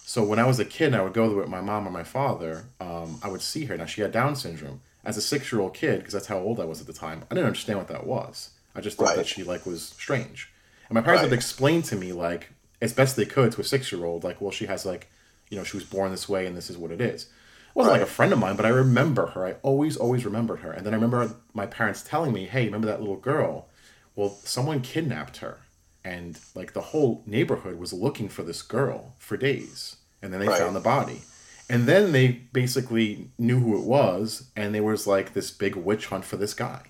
[0.05, 1.91] So when I was a kid and I would go there with my mom or
[1.91, 3.77] my father, um, I would see her.
[3.77, 4.81] Now she had Down syndrome.
[5.03, 7.23] As a six year old kid, because that's how old I was at the time,
[7.31, 8.49] I didn't understand what that was.
[8.75, 9.15] I just thought Right.
[9.17, 10.50] that she like was strange.
[10.91, 11.29] And my parents Right.
[11.29, 12.49] would explain to me like
[12.81, 15.07] as best they could to a six year old, like, well, she has like,
[15.49, 17.23] you know, she was born this way and this is what it is.
[17.23, 19.45] It wasn't like a friend of mine, but I remember her.
[19.45, 20.71] I always, always remembered her.
[20.73, 23.69] And then I remember my parents telling me, hey, remember that little girl?
[24.17, 25.59] Well, someone kidnapped her.
[26.03, 29.95] And like the whole neighborhood was looking for this girl for days.
[30.21, 30.59] And then they Right.
[30.59, 31.21] found the body.
[31.69, 34.49] And then they basically knew who it was.
[34.57, 36.81] And there was like this big witch hunt for this guy.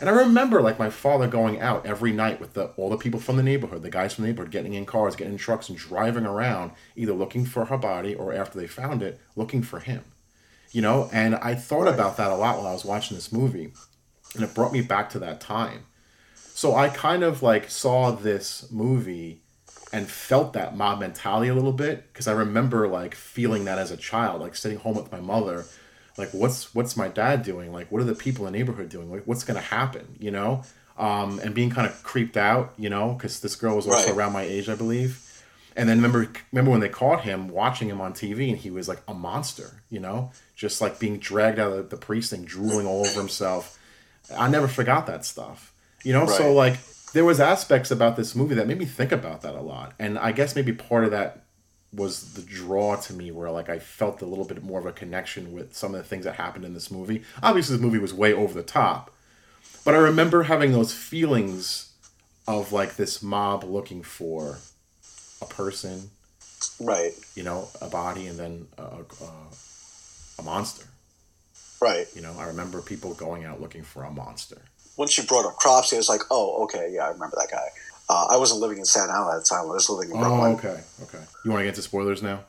[0.00, 3.20] And I remember like my father going out every night with the all the people
[3.20, 5.78] from the neighborhood, the guys from the neighborhood, getting in cars, getting in trucks, and
[5.78, 10.04] driving around, either looking for her body or after they found it, looking for him.
[10.72, 13.72] You know, and I thought about that a lot while I was watching this movie,
[14.34, 15.86] and it brought me back to that time.
[16.34, 19.42] So I kind of like saw this movie
[19.92, 23.92] and felt that mob mentality a little bit because I remember like feeling that as
[23.92, 25.66] a child, like sitting home with my mother,
[26.16, 27.72] like what's what's my dad doing?
[27.72, 29.10] Like what are the people in the neighborhood doing?
[29.10, 30.16] Like what's gonna happen?
[30.18, 30.62] You know,
[30.98, 34.16] um, and being kind of creeped out, you know, because this girl was also Right.
[34.16, 35.20] around my age, I believe.
[35.76, 38.88] And then remember remember when they caught him watching him on TV and he was
[38.88, 43.00] like a monster, you know, just like being dragged out of the precinct, drooling all
[43.04, 43.78] over himself.
[44.36, 45.72] I never forgot that stuff.
[46.04, 46.78] You know, so like
[47.12, 49.94] there was aspects about this movie that made me think about that a lot.
[49.98, 51.43] And I guess maybe part of that
[51.94, 54.92] was the draw to me where like I felt a little bit more of a
[54.92, 57.22] connection with some of the things that happened in this movie.
[57.42, 59.10] Obviously this movie was way over the top.
[59.84, 61.92] But I remember having those feelings
[62.48, 64.58] of like this mob looking for
[65.40, 66.10] a person
[66.80, 67.12] Right.
[67.34, 69.30] You know, a body and then a, a,
[70.38, 70.86] a monster.
[71.80, 72.06] Right.
[72.14, 74.62] You know, I remember people going out looking for a monster.
[74.96, 77.66] Once you brought up Cropsey, I was like, oh, okay, yeah, I remember that guy.
[78.08, 79.60] Uh, I wasn't living in Staten Island at the time.
[79.62, 80.40] I was living in Brooklyn.
[80.40, 81.24] Oh, okay, okay.
[81.44, 82.40] You want to get into spoilers now?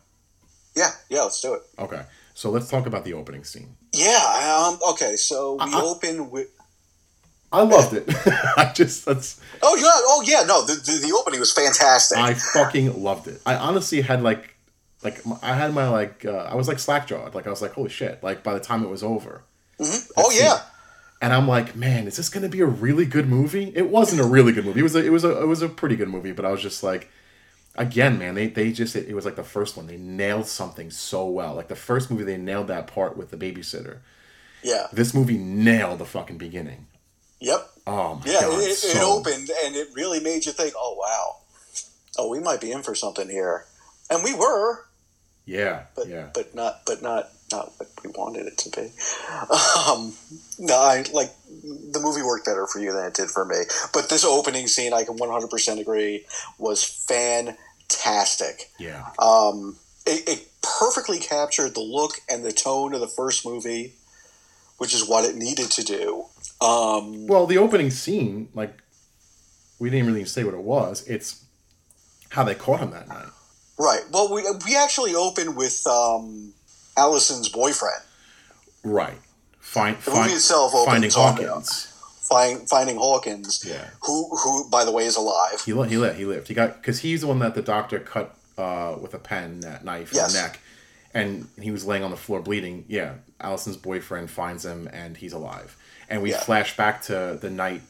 [0.76, 1.62] Yeah, yeah, let's do it.
[1.80, 2.02] Okay,
[2.34, 3.76] so let's talk about the opening scene.
[3.94, 4.68] Yeah.
[4.68, 4.80] Um.
[4.92, 5.16] Okay.
[5.16, 5.82] So we Uh-uh.
[5.86, 6.48] open with.
[7.52, 8.04] I loved it.
[8.58, 9.84] I just that's Oh yeah.
[9.88, 10.44] Oh yeah.
[10.46, 12.18] No, the, the, the opening was fantastic.
[12.18, 13.40] I fucking loved it.
[13.46, 14.56] I honestly had like
[15.04, 17.34] like I had my like uh, I was like slack jawed.
[17.34, 18.22] Like I was like holy shit.
[18.22, 19.44] Like by the time it was over,
[19.80, 20.12] Mhm.
[20.18, 20.42] Oh scene.
[20.44, 20.60] yeah.
[21.22, 23.72] And I'm like, man, is this gonna be a really good movie?
[23.76, 24.80] It wasn't a really good movie.
[24.80, 26.62] It was a, it was a it was a pretty good movie, but I was
[26.62, 27.10] just like,
[27.76, 29.88] again, man, they they just it, it was like the first one.
[29.88, 31.56] They nailed something so well.
[31.56, 34.00] Like the first movie, they nailed that part with the babysitter.
[34.64, 34.88] Yeah.
[34.92, 36.88] This movie nailed the fucking beginning.
[37.40, 37.70] Yep.
[37.88, 38.42] Oh Yeah.
[38.42, 41.38] god, it, it, so- it opened and it really made you think, oh wow,
[42.18, 43.66] oh we might be in for something here,
[44.10, 44.86] and we were,
[45.46, 46.30] Yeah, but yeah.
[46.34, 48.90] but not but not not what we wanted it to be.
[49.88, 50.14] Um,
[50.58, 51.32] no, I like
[51.64, 53.58] the movie worked better for you than it did for me.
[53.94, 56.26] But this opening scene, I can one hundred percent agree,
[56.58, 58.72] was fantastic.
[58.80, 59.06] Yeah.
[59.20, 60.48] Um, it, it
[60.80, 63.94] perfectly captured the look and the tone of the first movie,
[64.78, 66.26] which is what it needed to do.
[66.62, 68.74] Um, Well, the opening scene, like,
[69.80, 71.06] we didn't really say what it was.
[71.08, 71.44] It's
[72.30, 73.28] how they caught him that night.
[73.78, 74.02] right.
[74.12, 76.54] Well, we we actually opened with um,
[76.98, 78.02] Allison's boyfriend.
[78.84, 79.18] Right.
[79.60, 81.88] Find, The movie itself opens finding on- Hawkins.
[82.22, 83.88] Find, finding Hawkins, Yeah.
[84.02, 85.62] who who by the way is alive.
[85.64, 86.18] He li- he lived.
[86.18, 86.48] He lived.
[86.48, 89.84] He got because he's the one that the doctor cut uh, with a pen that
[89.86, 90.60] knife in the neck,
[91.14, 92.86] and he was laying on the floor bleeding.
[92.88, 95.78] Yeah, Allison's boyfriend finds him and he's alive.
[96.10, 96.40] And we Yeah.
[96.40, 97.82] flash back to the night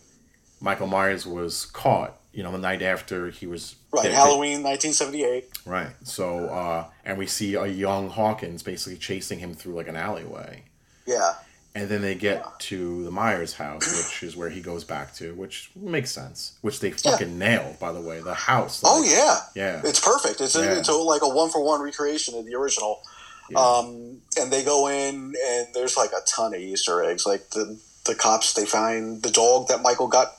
[0.60, 2.18] Michael Myers was caught.
[2.36, 5.46] You know, the night after he was Right, Halloween, nineteen seventy eight.
[5.66, 5.94] Right.
[6.04, 10.64] So, uh, and we see a young Hawkins basically chasing him through like an alleyway.
[11.08, 11.34] Yeah,
[11.76, 15.34] And then they get to the Myers house, which is where he goes back to,
[15.36, 16.58] which makes sense.
[16.62, 18.20] Which they fucking nail, by the way.
[18.22, 18.82] The house.
[18.84, 19.82] Oh yeah, Yeah.
[19.86, 20.42] it's perfect.
[20.42, 23.02] It's a, it's a, like a one for one recreation of the original.
[23.50, 23.60] Yeah.
[23.60, 27.26] Um, and they go in, and there's like a ton of Easter eggs.
[27.26, 30.36] Like the the cops, they find the dog that Michael got,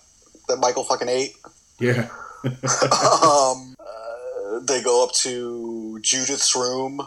[0.48, 1.37] that Michael fucking ate.
[1.78, 2.08] Yeah.
[2.44, 7.00] um, uh, they go up to Judith's room,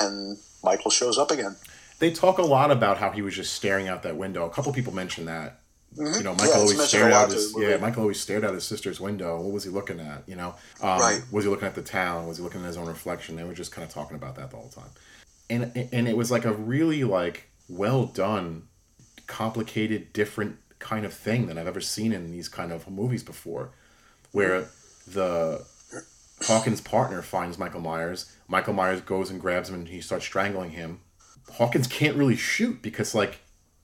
[0.00, 1.56] and Michael shows up again.
[1.98, 4.44] They talk a lot about how he was just staring out that window.
[4.46, 5.60] A couple people mentioned that.
[5.96, 6.18] Mhm.
[6.18, 7.70] You know, Michael it's always stared out his the movie.
[7.70, 7.76] yeah.
[7.78, 9.40] Michael always stared out his sister's window.
[9.40, 10.24] What was he looking at?
[10.26, 11.22] You know, um, Right.
[11.32, 12.26] Was he looking at the town?
[12.26, 13.36] Was he looking at his own reflection?
[13.36, 14.90] They were just kind of talking about that the whole time,
[15.48, 18.64] and and it was like a really like well done,
[19.26, 23.70] complicated, different kind of thing that I've ever seen in these kind of movies before,
[24.36, 24.68] where
[25.06, 25.64] the
[26.42, 28.32] Hawkins' partner finds Michael Myers.
[28.48, 31.00] Michael Myers goes and grabs him and he starts strangling him.
[31.54, 33.38] Hawkins can't really shoot because like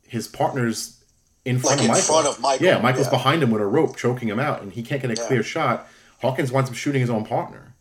[0.06, 1.02] his partner's
[1.44, 2.04] in front Like of in Michael.
[2.04, 3.10] front of Michael, Yeah, Michael's yeah.
[3.10, 5.26] behind him with a rope choking him out and he can't get a Yeah.
[5.26, 5.88] clear shot.
[6.20, 7.74] Hawkins winds up shooting his own partner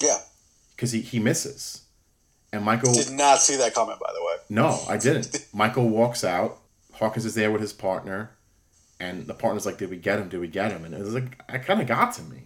[0.00, 0.18] Yeah,
[0.76, 1.82] because he, he misses.
[2.52, 4.36] And Michael did not see that comment by the way.
[4.48, 5.46] no, I didn't.
[5.52, 6.58] Michael walks out.
[6.94, 8.30] Hawkins is there with his partner,
[9.02, 10.28] and the partner's like, "Did we get him?
[10.28, 12.40] Did we get him?" And it was like, "I kind of got to me."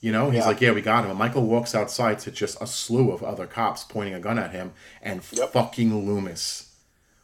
[0.00, 0.46] You know, he's Yeah.
[0.48, 3.46] like, "Yeah, we got him." And Michael walks outside to just a slew of other
[3.46, 5.52] cops pointing a gun at him, and Yep.
[5.52, 6.64] fucking Loomis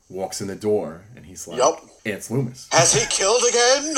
[0.09, 1.80] walks in the door, and he's like, Yep.
[2.04, 3.96] "It's Loomis." Has he killed again?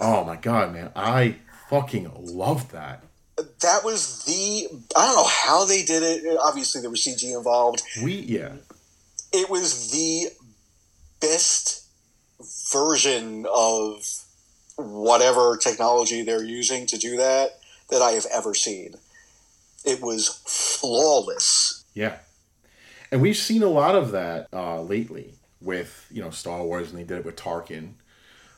[0.00, 1.36] Oh my god, man, I
[1.68, 3.04] fucking love that.
[3.60, 6.36] that was the I don't know how they did it.
[6.42, 7.82] Obviously, there was CG involved.
[8.02, 8.52] We yeah,
[9.32, 10.28] It was the
[11.20, 11.79] best
[12.72, 14.04] version of
[14.76, 17.58] whatever technology they're using to do that
[17.90, 18.94] that I have ever seen.
[19.84, 21.84] It was flawless.
[21.94, 22.16] Yeah.
[23.10, 26.98] And we've seen a lot of that uh, lately with, you know, Star Wars, and
[26.98, 27.94] they did it with Tarkin.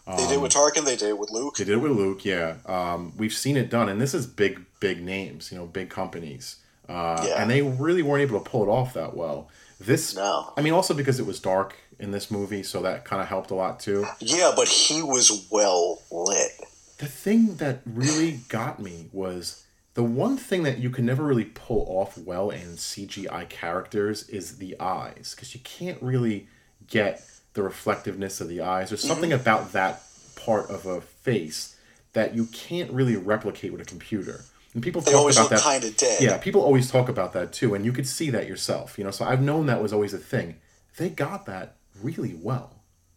[0.06, 0.84] They did it with Tarkin.
[0.84, 1.56] They did it with Luke.
[1.56, 2.56] They did it with Luke, yeah.
[2.66, 6.56] Um, we've seen it done, and this is big, big names, you know, big companies.
[6.88, 7.40] Uh, Yeah.
[7.40, 9.48] And they really weren't able to pull it off that well.
[9.80, 10.52] This, No.
[10.56, 13.50] I mean, also because it was dark in this movie, so that kind of helped
[13.50, 14.04] a lot too.
[14.18, 16.50] Yeah, but he was well lit.
[16.98, 21.44] The thing that really got me was the one thing that you can never really
[21.46, 26.48] pull off well in CGI characters is the eyes, because you can't really
[26.88, 27.22] get
[27.54, 28.88] the reflectiveness of the eyes.
[28.90, 29.40] There's something Mm-hmm.
[29.40, 30.02] about that
[30.36, 31.76] part of a face
[32.14, 34.44] that you can't really replicate with a computer.
[34.74, 35.60] And people They talk about that.
[35.60, 36.20] kind of dead.
[36.22, 38.98] Yeah, people always talk about that too, and you could see that yourself.
[38.98, 40.56] You know, so I've known that was always a thing.
[40.96, 42.70] They got that really well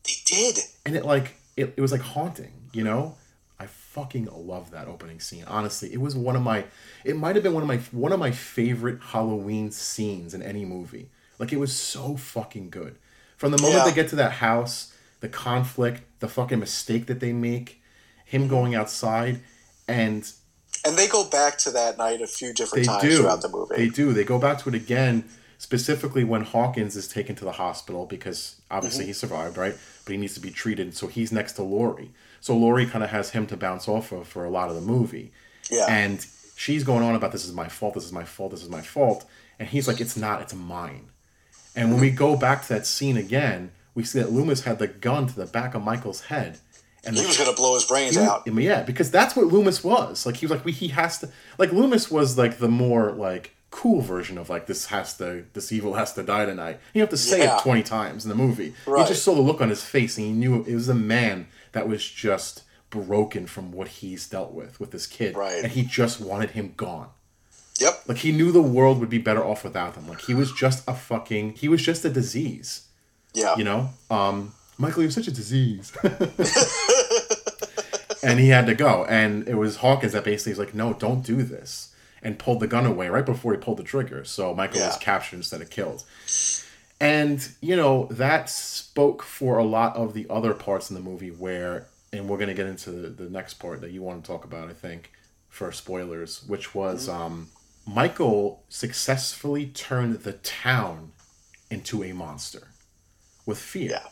[0.03, 0.59] They did.
[0.85, 3.15] and it like it, it was like haunting you know
[3.59, 5.45] i fucking love that opening scene.
[5.47, 6.65] Honestly, it was one of my
[7.05, 10.65] it might have been one of my one of my favorite Halloween scenes in any
[10.65, 11.07] movie.
[11.39, 12.97] Like it was so fucking good.
[13.37, 13.85] From the moment Yeah.
[13.89, 17.81] they get to that house, the conflict, the fucking mistake that they make,
[18.25, 18.49] him mm-hmm.
[18.49, 19.39] going outside
[19.87, 20.29] and
[20.83, 23.17] And they go back to that night a few different times do.
[23.17, 23.75] throughout the movie.
[23.77, 24.11] They do.
[24.11, 25.23] They go back to it again,
[25.57, 29.09] specifically when Hawkins is taken to the hospital because obviously Mm-hmm.
[29.09, 29.75] he survived, right?
[30.05, 30.95] But he needs to be treated.
[30.95, 32.11] So he's next to Laurie.
[32.41, 34.81] So Laurie kind of has him to bounce off of for a lot of the
[34.81, 35.31] movie.
[35.71, 35.85] Yeah.
[35.89, 36.25] And
[36.55, 38.81] she's going on about this is my fault, this is my fault, this is my
[38.81, 39.25] fault.
[39.59, 41.07] And he's like, it's not, it's mine.
[41.75, 44.87] And when we go back to that scene again, we see that Loomis had the
[44.87, 46.59] gun to the back of Michael's head.
[47.05, 48.43] And he the was going to blow his brains he- out.
[48.45, 50.25] I mean, yeah, because that's what Loomis was.
[50.25, 53.54] Like he was like we, he has to like Loomis was like the more like
[53.75, 56.79] cool version of like this has to this evil has to die tonight.
[56.93, 57.57] You have to say Yeah.
[57.57, 58.73] it twenty times in the movie.
[58.87, 59.01] Right.
[59.01, 61.47] You just saw the look on his face and you knew it was a man
[61.73, 65.35] that was just broken from what he's dealt with with this kid.
[65.35, 65.61] Right.
[65.61, 67.09] And he just wanted him gone.
[67.81, 68.03] Yep.
[68.07, 70.07] Like he knew the world would be better off without him.
[70.07, 72.87] Like he was just a fucking he was just a disease.
[73.33, 73.57] Yeah.
[73.57, 73.89] You know?
[74.09, 75.91] Um Michael, you're such a disease.
[78.23, 79.05] and he had to go.
[79.05, 81.91] And it was Hawkins that basically was like, no, don't do this.
[82.25, 84.25] And pulled the gun away right before he pulled the trigger.
[84.25, 86.03] So Michael was captured instead of killed.
[86.99, 91.29] And, you know, that spoke for a lot of the other parts in the movie
[91.29, 94.27] where, and we're going to get into the, the next part that you want to
[94.27, 95.11] talk about, I think,
[95.49, 97.49] for spoilers, which was um,
[97.85, 101.11] Michael successfully turned the town
[101.69, 102.69] into a monster
[103.45, 103.91] with fear.
[103.91, 104.07] Yeah.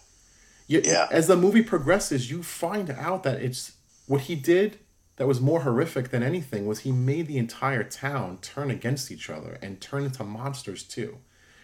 [0.67, 1.07] You, Yeah.
[1.09, 3.73] As the movie progresses, you find out that it's
[4.05, 4.77] what he did
[5.17, 9.29] that was more horrific than anything was he made the entire town turn against each
[9.29, 11.17] other and turn into monsters too.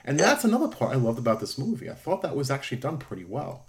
[0.06, 1.90] And that's another part I loved about this movie.
[1.90, 3.66] I thought that was actually done pretty well.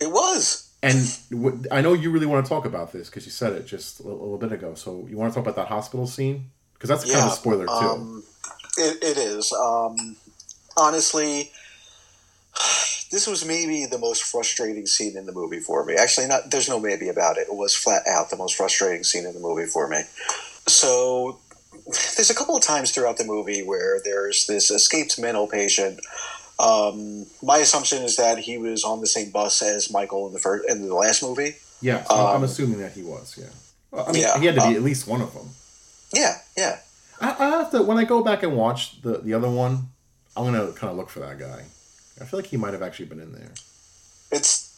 [0.00, 0.70] It was.
[0.82, 3.66] And w- I know you really want to talk about this because you said it
[3.66, 4.74] just a, a little bit ago.
[4.74, 6.50] So you want to talk about that hospital scene?
[6.74, 7.72] Because that's kind of a spoiler too.
[7.72, 8.24] Um,
[8.78, 9.52] it, it is.
[9.52, 10.16] Um,
[10.76, 11.52] honestly,
[13.12, 15.94] this was maybe the most frustrating scene in the movie for me.
[15.94, 16.50] Actually, not.
[16.50, 17.46] There's no maybe about it.
[17.48, 20.00] It was flat out the most frustrating scene in the movie for me.
[20.66, 21.38] So
[21.84, 26.00] there's a couple of times throughout the movie where there's this escaped mental patient.
[26.58, 30.38] Um, my assumption is that he was on the same bus as Michael in the
[30.38, 31.56] first in the last movie.
[31.82, 33.36] yeah, so I'm um, assuming that he was.
[33.38, 33.50] Yeah.
[33.90, 35.50] Well, I mean, yeah, he had to be um, at least one of them.
[36.14, 36.78] Yeah, yeah.
[37.20, 39.88] I, I have to when I go back and watch the the other one,
[40.34, 41.64] I'm gonna kind of look for that guy.
[42.22, 43.50] I feel like he might have actually been in there.
[44.30, 44.70] It's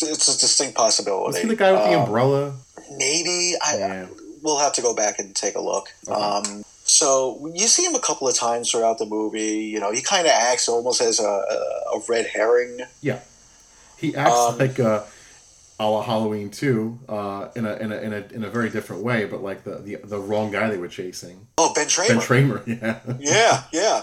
[0.00, 1.26] it's a distinct possibility.
[1.26, 2.54] Was he the guy with the Um, umbrella?
[2.96, 4.06] Maybe I Yeah.
[4.42, 5.88] we'll have to go back and take a look.
[6.08, 6.20] Okay.
[6.20, 9.64] Um, so you see him a couple of times throughout the movie.
[9.64, 12.80] You know, he kind of acts almost as a, a, a red herring.
[13.02, 13.20] Yeah,
[13.96, 15.02] he acts um, like uh,
[15.80, 19.02] a la Halloween too, uh, in a in a in a in a very different
[19.02, 21.46] way, but like the the, the wrong guy they were chasing.
[21.58, 22.08] Oh, Ben Tramer.
[22.08, 24.02] Ben Tramer, yeah, yeah, yeah,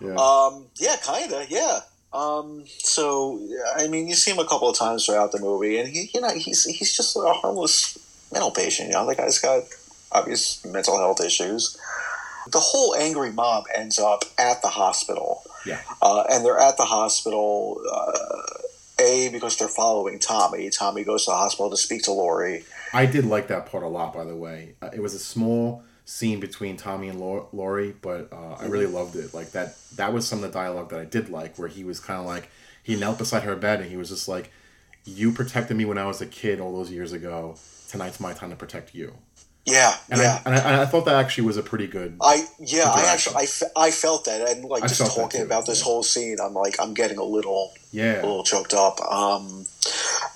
[0.00, 0.14] yeah.
[0.16, 1.80] um, yeah, kinda, yeah.
[2.14, 3.40] Um, so
[3.76, 6.20] I mean, you see him a couple of times throughout the movie, and he, you
[6.20, 7.98] know, he's he's just a harmless
[8.32, 8.88] mental patient.
[8.88, 9.64] You know, the guy's got
[10.12, 11.76] obvious mental health issues.
[12.50, 15.42] The whole angry mob ends up at the hospital.
[15.66, 15.80] Yeah.
[16.00, 20.70] Uh, and they're at the hospital, uh, A, because they're following Tommy.
[20.70, 22.64] Tommy goes to the hospital to speak to Laurie.
[22.92, 24.74] I did like that part a lot, by the way.
[24.80, 28.86] Uh, it was a small scene between Tommy and Lau- Laurie, but uh, I really
[28.86, 29.32] loved it.
[29.34, 32.00] Like that, that was some of the dialogue that I did like, where he was
[32.00, 32.50] kind of like
[32.82, 34.50] he knelt beside her bed and he was just like,
[35.04, 37.56] "You protected me when I was a kid all those years ago.
[37.88, 39.14] Tonight's my time to protect you."
[39.66, 40.42] Yeah, And, yeah.
[40.44, 42.18] I, and, I, and I thought that actually was a pretty good.
[42.20, 45.64] I yeah, I actually I, fe- I felt that, and like I just talking about
[45.64, 45.84] this yeah.
[45.84, 49.00] whole scene, I'm like I'm getting a little Yeah, a little choked up.
[49.00, 49.64] Um,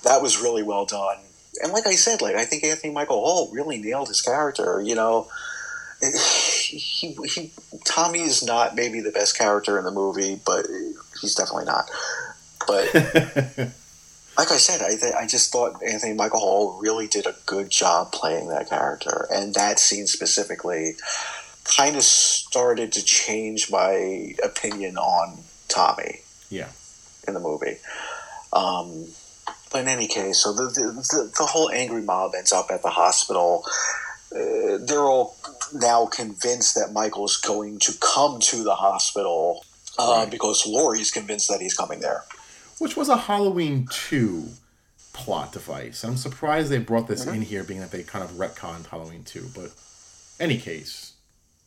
[0.03, 1.17] that was really well done,
[1.61, 4.81] and like I said, like I think Anthony Michael Hall really nailed his character.
[4.81, 5.27] You know,
[6.69, 6.77] he,
[7.25, 7.51] he
[7.85, 10.65] Tommy is not maybe the best character in the movie, but
[11.21, 11.89] he's definitely not.
[12.67, 12.93] But
[14.37, 17.69] like I said, I th- I just thought Anthony Michael Hall really did a good
[17.69, 20.95] job playing that character, and that scene specifically
[21.65, 26.69] kind of started to change my opinion on Tommy yeah,
[27.27, 27.77] in the movie.
[28.53, 29.07] Um,
[29.71, 32.81] but in any case, so the, the, the, the whole angry mob ends up at
[32.81, 33.63] the hospital.
[34.35, 35.35] Uh, they're all
[35.73, 39.65] now convinced that Michael's going to come to the hospital
[39.97, 40.29] uh, Right.
[40.31, 42.23] because Laurie's convinced that he's coming there.
[42.79, 44.49] which was a Halloween two
[45.13, 46.03] plot device.
[46.03, 47.35] I'm surprised they brought this Mm-hmm.
[47.35, 49.47] in here, being that they kind of retconned Halloween two.
[49.53, 49.71] But
[50.39, 51.13] any case,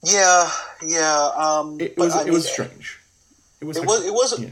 [0.03, 0.51] Yeah,
[0.87, 1.31] yeah.
[1.37, 2.99] Um, it but was I it was mean, strange.
[3.61, 4.05] It was It was.
[4.07, 4.41] It was.
[4.41, 4.49] yeah.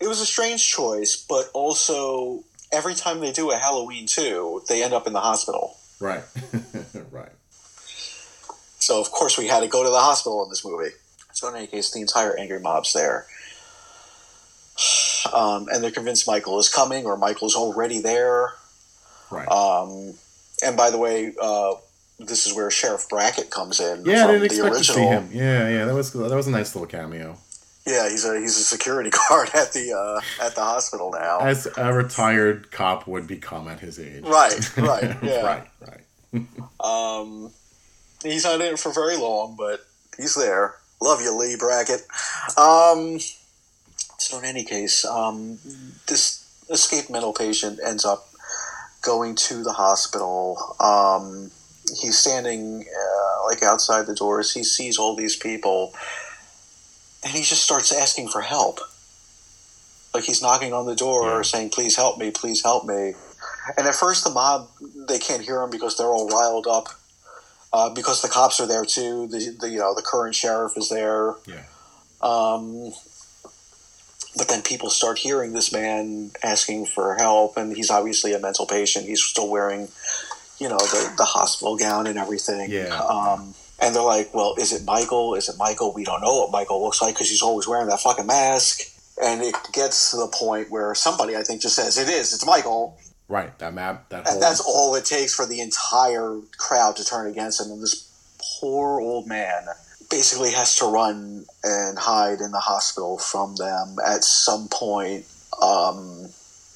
[0.00, 2.42] It was a strange choice, but also
[2.72, 5.76] every time they do a Halloween two, they end up in the hospital.
[6.00, 6.22] Right.
[8.84, 10.90] So of course we had to go to the hospital in this movie.
[11.32, 13.26] So in any case, the entire angry mob's there.
[15.32, 18.52] Um, and they're convinced Michael is coming or Michael's already there.
[19.30, 19.48] Right.
[19.48, 20.14] Um,
[20.64, 21.74] and by the way, uh,
[22.18, 24.04] this is where Sheriff Brackett comes in.
[24.04, 25.10] yeah, I didn't expect the to see original.
[25.10, 25.28] him.
[25.32, 27.38] Yeah, yeah, that was that was a nice little cameo.
[27.86, 31.38] Yeah, he's a he's a security guard at the uh, at the hospital now.
[31.40, 34.24] As a retired cop would become at his age.
[34.24, 35.42] Right, right, yeah.
[35.42, 36.46] right, right.
[36.80, 37.50] Um,
[38.32, 39.84] he's not in it for very long, but
[40.16, 40.76] he's there.
[41.00, 42.02] Love you, Lee Brackett.
[42.56, 43.18] Um,
[44.18, 45.58] so in any case, um,
[46.08, 48.28] this escaped mental patient ends up
[49.02, 50.76] going to the hospital.
[50.80, 51.50] Um,
[52.00, 54.52] he's standing uh, like outside the doors.
[54.52, 55.92] He sees all these people,
[57.22, 58.80] and he just starts asking for help.
[60.14, 61.42] Like he's knocking on the door, Yeah.
[61.42, 62.30] saying, "Please help me!
[62.30, 63.14] Please help me!"
[63.76, 64.68] And at first, the mob
[65.08, 66.88] they can't hear him because they're all riled up.
[67.74, 69.26] Uh, because the cops are there too.
[69.26, 71.34] The, the you know the current sheriff is there.
[71.44, 71.64] Yeah.
[72.22, 72.92] Um,
[74.36, 78.64] but then people start hearing this man asking for help, and he's obviously a mental
[78.64, 79.06] patient.
[79.06, 79.88] He's still wearing,
[80.58, 82.70] you know, the, the hospital gown and everything.
[82.70, 82.96] Yeah.
[82.96, 85.34] Um, and they're like, well, is it Michael?
[85.34, 85.92] Is it Michael?
[85.92, 88.82] We don't know what Michael looks like because he's always wearing that fucking mask.
[89.20, 92.46] And it gets to the point where somebody, I think, just says, it is, it's
[92.46, 92.96] Michael.
[93.28, 93.56] Right.
[93.58, 94.08] That map.
[94.10, 94.34] That whole.
[94.34, 97.72] And that's all it takes for the entire crowd to turn against him.
[97.72, 98.10] And this
[98.60, 99.64] poor old man
[100.10, 105.24] basically has to run and hide in the hospital from them at some point.
[105.62, 106.26] Um,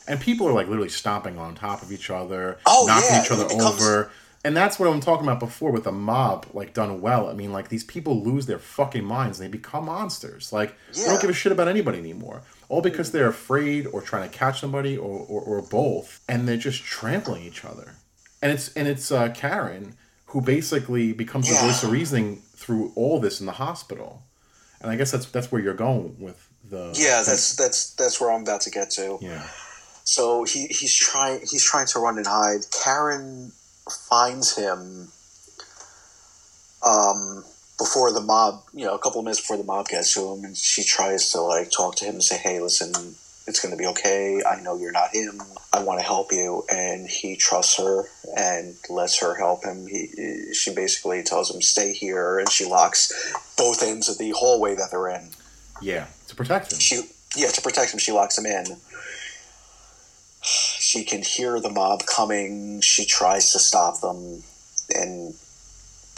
[0.08, 3.30] and people are like literally stomping on top of each other, Oh, knocking yeah, each
[3.30, 4.10] other becomes- over.
[4.44, 7.28] And that's what I'm talking about before with the mob, like done well.
[7.28, 10.52] I mean, like these people lose their fucking minds and they become monsters.
[10.52, 12.42] Like they don't give a shit about anybody anymore.
[12.68, 16.56] All because they're afraid or trying to catch somebody or, or, or both, and they're
[16.58, 17.94] just trampling each other.
[18.42, 19.94] And it's and it's uh, Karen
[20.28, 24.22] who basically becomes the voice of reasoning through all this in the hospital.
[24.80, 28.30] And I guess that's that's where you're going with the yeah, that's that's that's where
[28.30, 29.18] I'm about to get to.
[29.20, 29.48] yeah
[30.04, 32.60] So he, he's trying he's trying to run and hide.
[32.84, 33.52] Karen
[33.90, 35.08] finds him
[36.86, 37.44] um,
[37.78, 40.44] before the mob, you know, a couple of minutes before the mob gets to him,
[40.44, 42.90] and she tries to like talk to him and say, "Hey, listen,
[43.46, 44.42] it's going to be okay.
[44.44, 45.40] I know you're not him.
[45.72, 48.04] I want to help you." And he trusts her
[48.36, 49.86] and lets her help him.
[49.86, 53.12] He she basically tells him, "Stay here," and she locks
[53.56, 55.30] both ends of the hallway that they're in
[55.80, 56.78] yeah to protect him.
[56.78, 57.02] she
[57.36, 58.76] yeah to protect him she locks him in
[60.42, 64.42] she can hear the mob coming she tries to stop them
[64.94, 65.34] and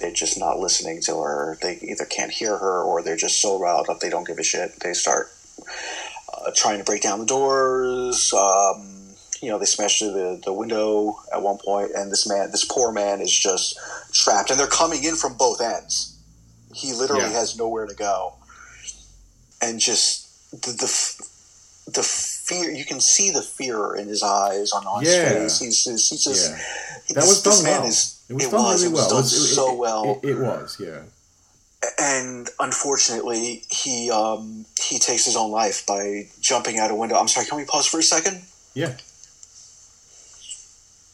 [0.00, 1.58] they're just not listening to her.
[1.62, 4.42] They either can't hear her or they're just so riled up they don't give a
[4.42, 4.80] shit.
[4.80, 5.30] They start
[6.32, 8.32] uh, trying to break down the doors.
[8.32, 8.96] Um,
[9.42, 12.64] you know they smash through the, the window at one point and this man this
[12.64, 13.78] poor man is just
[14.12, 14.50] trapped.
[14.50, 16.16] And they're coming in from both ends.
[16.74, 17.38] He literally Yeah.
[17.38, 18.34] has nowhere to go.
[19.62, 21.24] And just the, the
[21.92, 25.10] the fear you can see the fear in his eyes on, on Yeah.
[25.38, 25.60] his face.
[25.60, 26.89] He's, he's, he's just Yeah.
[27.14, 27.86] That was done well.
[27.86, 29.08] is It was it done was, really it was well.
[29.10, 31.02] done It was- so well It, it was, yeah.
[31.98, 37.26] and unfortunately he um he takes his own life by jumping out a window i'm
[37.28, 38.42] sorry can we pause for a second
[38.74, 38.94] Yeah.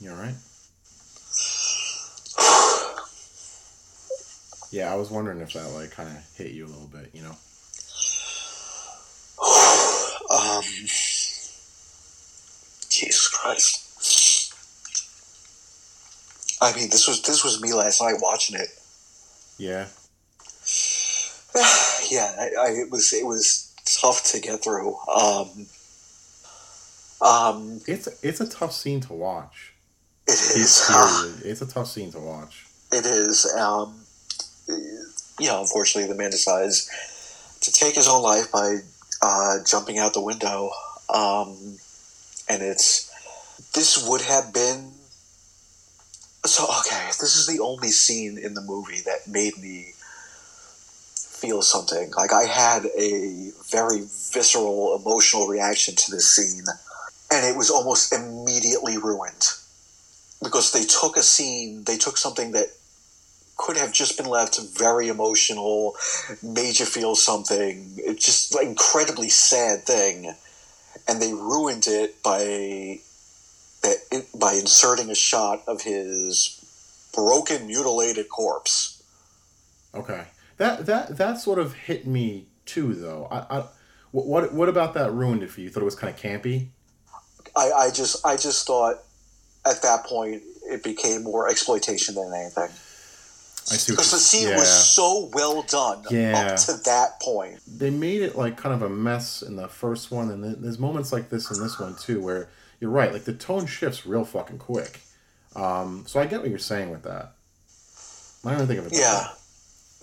[0.00, 0.34] You all right?
[4.72, 7.22] Yeah, I was wondering if that like kind of hit you a little bit, you
[7.22, 7.30] know.
[10.30, 10.64] um
[12.90, 13.85] jesus christ
[16.60, 18.68] i mean this was this was me last night watching it
[19.58, 19.86] Yeah.
[22.10, 24.96] yeah, I, I, it was it was tough to get through.
[25.08, 25.66] Um,
[27.22, 29.72] um, It's it's a tough scene to watch.
[30.26, 30.90] it It's,
[31.44, 32.66] it's a tough scene to watch.
[32.92, 33.46] It is.
[33.58, 34.00] Um,
[34.68, 36.90] you know, unfortunately, the man decides
[37.62, 38.76] to take his own life by
[39.22, 40.70] uh, jumping out the window,
[41.12, 41.56] um,
[42.48, 43.10] and it's
[43.72, 44.92] this would have been.
[46.46, 49.94] So okay, this is the only scene in the movie that made me
[51.16, 52.12] feel something.
[52.12, 56.64] Like I had a very visceral, emotional reaction to this scene,
[57.32, 59.54] and it was almost immediately ruined
[60.42, 62.68] because they took a scene, they took something that
[63.56, 65.96] could have just been left very emotional,
[66.42, 70.34] made you feel something, it's just like incredibly sad thing,
[71.08, 73.00] and they ruined it by
[74.38, 79.02] by inserting a shot of his broken, mutilated corpse.
[79.94, 80.24] Okay.
[80.58, 83.28] That that that sort of hit me too, though.
[83.30, 83.64] I, I
[84.12, 85.64] what what what about that ruined it for you?
[85.64, 86.68] You thought it was kind of campy?
[87.54, 88.96] I, I just I just thought
[89.66, 92.70] at that point it became more exploitation than anything.
[93.68, 94.56] I see Because the scene yeah.
[94.56, 96.50] was so well done Yeah.
[96.52, 97.60] up to that point.
[97.66, 101.12] they made it like kind of a mess in the first one, and there's moments
[101.12, 102.48] like this in this one too, where
[102.80, 105.00] you're right, like the tone shifts real fucking quick.
[105.54, 107.32] Um, so I get what you're saying with that.
[108.44, 108.92] I don't think of it.
[108.94, 109.22] Yeah.
[109.22, 109.28] way.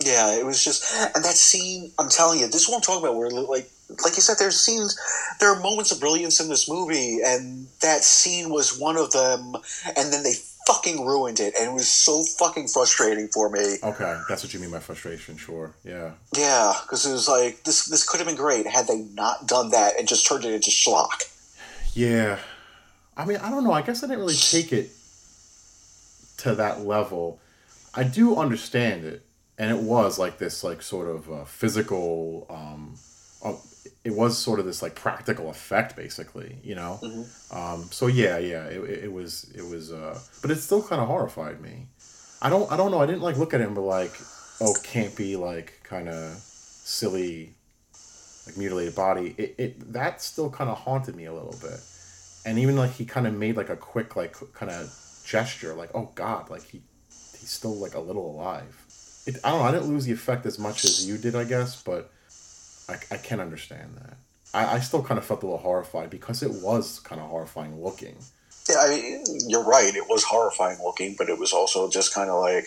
[0.04, 1.92] Yeah, it was just, and that scene.
[1.98, 3.16] I'm telling you, this is what I'm talking about.
[3.16, 3.70] Where like,
[4.04, 4.98] like you said, there's scenes,
[5.38, 9.54] there are moments of brilliance in this movie, and that scene was one of them.
[9.96, 10.34] And then they
[10.66, 13.76] fucking ruined it, and it was so fucking frustrating for me.
[13.82, 15.36] Okay, that's what you mean by frustration.
[15.36, 15.72] Sure.
[15.84, 16.10] Yeah.
[16.36, 17.86] Yeah, because it was like this.
[17.86, 20.70] This could have been great had they not done that and just turned it into
[20.70, 21.30] schlock.
[21.94, 22.40] Yeah.
[23.16, 23.72] I mean, I don't know.
[23.72, 24.90] I guess I didn't really take it
[26.38, 27.40] to that level.
[27.94, 29.24] I do understand it,
[29.56, 32.46] and it was like this, like sort of uh, physical.
[32.50, 32.96] Um,
[33.44, 33.54] uh,
[34.02, 36.58] it was sort of this like practical effect, basically.
[36.62, 36.98] You know.
[37.52, 38.64] Um, so yeah, yeah.
[38.64, 39.50] It, it, it was.
[39.54, 39.92] It was.
[39.92, 41.86] Uh, but it still kind of horrified me.
[42.42, 42.70] I don't.
[42.70, 43.00] I don't know.
[43.00, 44.12] I didn't like look at it but like,
[44.60, 47.52] oh, can't be like kind of silly,
[48.46, 49.36] like mutilated body.
[49.38, 51.80] It, it that still kind of haunted me a little bit
[52.44, 54.92] and even like he kind of made like a quick like kind of
[55.24, 59.60] gesture like oh god like he he's still like a little alive it, i don't
[59.60, 62.10] know i didn't lose the effect as much as you did i guess but
[62.88, 64.16] i, I can understand that
[64.52, 67.82] I, I still kind of felt a little horrified because it was kind of horrifying
[67.82, 68.16] looking
[68.68, 69.94] Yeah, I mean, you're right.
[69.94, 72.64] It was horrifying looking, but it was also just kind of like,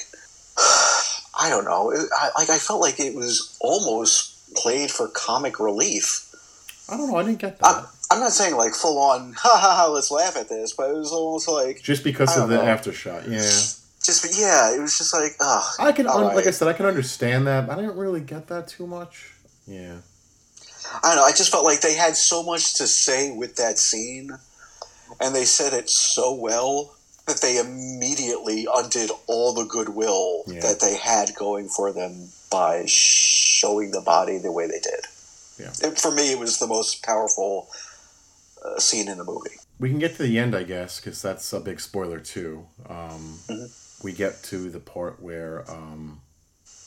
[1.40, 1.90] I don't know.
[1.92, 6.34] It, I, like I felt like it was almost played for comic relief.
[6.90, 9.76] i don't know i didn't get that I'm not saying like full on, ha ha
[9.86, 12.62] ha, let's laugh at this, but it was almost like just because of the know.
[13.28, 13.40] yeah
[14.04, 15.64] just yeah, it was just like, ugh.
[15.80, 18.68] i can un- like i said i can understand that i didn't really get that
[18.68, 19.34] too much
[19.68, 19.98] yeah
[21.04, 21.24] I don't know.
[21.26, 24.32] I just felt like they had so much to say with that scene,
[25.20, 26.96] and they said it so well
[27.28, 30.62] that they immediately undid all the goodwill Yeah.
[30.62, 35.06] that they had going for them by showing the body the way they did.
[35.60, 35.74] Yeah.
[35.90, 37.68] It- for me, it was the most powerful
[38.66, 39.58] uh, scene in the movie.
[39.80, 42.66] we can get to the end, I guess, because that's a big spoiler too.
[42.88, 43.70] Um, Mhm.
[44.04, 46.22] We get to the part where um,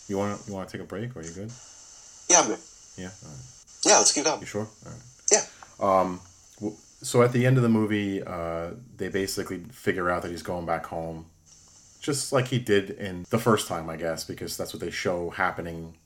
[0.09, 1.51] you want you want to take a break, or are you good?
[2.29, 2.59] Yeah, I'm good.
[2.97, 3.41] Yeah, All right.
[3.85, 4.41] Yeah, let's keep going.
[4.41, 4.69] you sure?
[4.87, 5.01] All right.
[5.33, 5.45] Yeah.
[5.81, 6.21] Um,
[7.03, 10.67] so at the end of the movie, uh, they basically figure out that he's going
[10.67, 11.27] back home,
[12.01, 15.31] just like he did in the first time, I guess, because that's what they show
[15.31, 15.97] happening.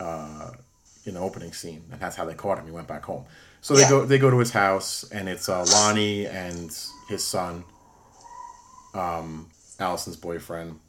[0.00, 0.50] Uh,
[1.06, 2.64] in the opening scene, and that's how they caught him.
[2.66, 3.24] He went back home.
[3.64, 3.88] So they Yeah.
[3.88, 6.70] go they go to his house, and it's uh, Lonnie and
[7.08, 7.64] his son,
[8.92, 9.48] um,
[9.80, 10.80] Allison's boyfriend.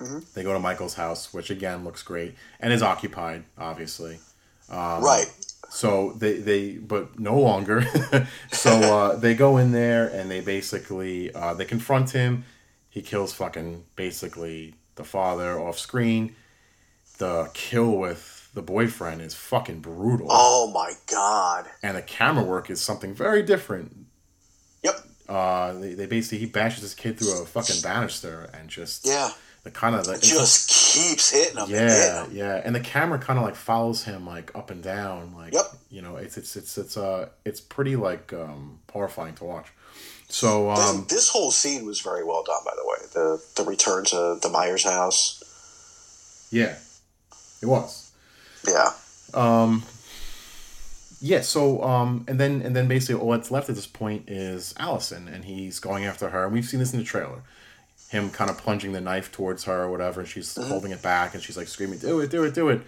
[0.00, 0.24] Mhm.
[0.32, 4.18] They go to Michael's house, which again looks great and is occupied, obviously.
[4.70, 5.30] Um, right.
[5.68, 7.84] So they they but no longer.
[8.50, 12.44] so uh, they go in there and they basically uh, they confront him.
[12.88, 16.34] He kills fucking basically the father off screen.
[17.18, 21.66] The kill with the boyfriend is fucking brutal, Oh my god.
[21.82, 23.94] and the camera work is something very different.
[24.82, 24.96] Yep.
[25.28, 29.28] Uh, they, they basically he bashes his kid through a fucking banister and just Yeah.
[29.64, 31.64] the kind of like Just keeps hitting him.
[31.64, 32.30] and hitting yeah, him.
[32.34, 35.66] yeah, and the camera kind of like follows him like up and down, like Yep.
[35.90, 39.66] you know, it's it's it's it's uh it's pretty like um horrifying to watch.
[40.28, 42.98] So This- um this whole scene was very well done, by the way.
[43.12, 45.42] The the return to the Myers house.
[46.50, 46.76] yeah,
[47.60, 48.05] it was.
[48.66, 48.90] Yeah.
[49.34, 49.82] Um
[51.20, 54.74] yeah, so um and then and then basically all that's left at this point is
[54.78, 57.42] Allison and he's going after her and we've seen this in the trailer.
[58.10, 61.34] Him kind of plunging the knife towards her or whatever, and she's holding it back
[61.34, 62.82] and she's like screaming, Do it, do it, do it.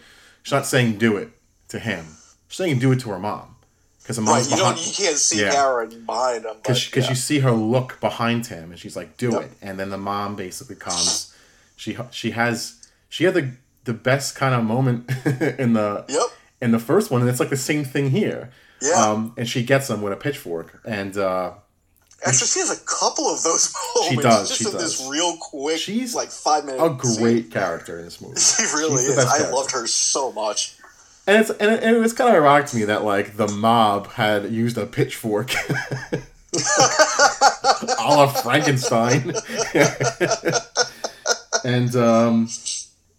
[0.45, 1.31] She's not saying do it
[1.68, 2.05] to him.
[2.47, 3.57] She's saying do it to her mom.
[4.01, 4.49] Because the Right.
[4.49, 4.79] You behind.
[4.79, 5.51] You can't see Yeah.
[5.51, 6.55] Karen behind him.
[6.62, 7.11] because because yeah.
[7.11, 9.43] you see her look behind him and she's like do Yep.
[9.43, 11.35] it and then the mom basically comes
[11.76, 13.51] she she has she had the
[13.89, 15.11] the best kind of moment
[15.59, 16.26] in the Yep.
[16.61, 18.93] in the first one and it's like the same thing here Yeah.
[19.11, 21.53] um and she gets him with a pitchfork and uh
[22.26, 24.22] Actually, she has a couple of those moments.
[24.24, 26.82] does, Just she in this real quick, She's like five minutes.
[26.82, 29.18] a great character in this movie She really She's is.
[29.18, 29.55] I character.
[29.55, 30.74] loved her so much.
[31.28, 33.47] and it's and it, and it was kind of ironic to me that like the
[33.49, 35.53] mob had used a pitchfork
[36.59, 39.32] a la Frankenstein.
[41.64, 42.49] and um,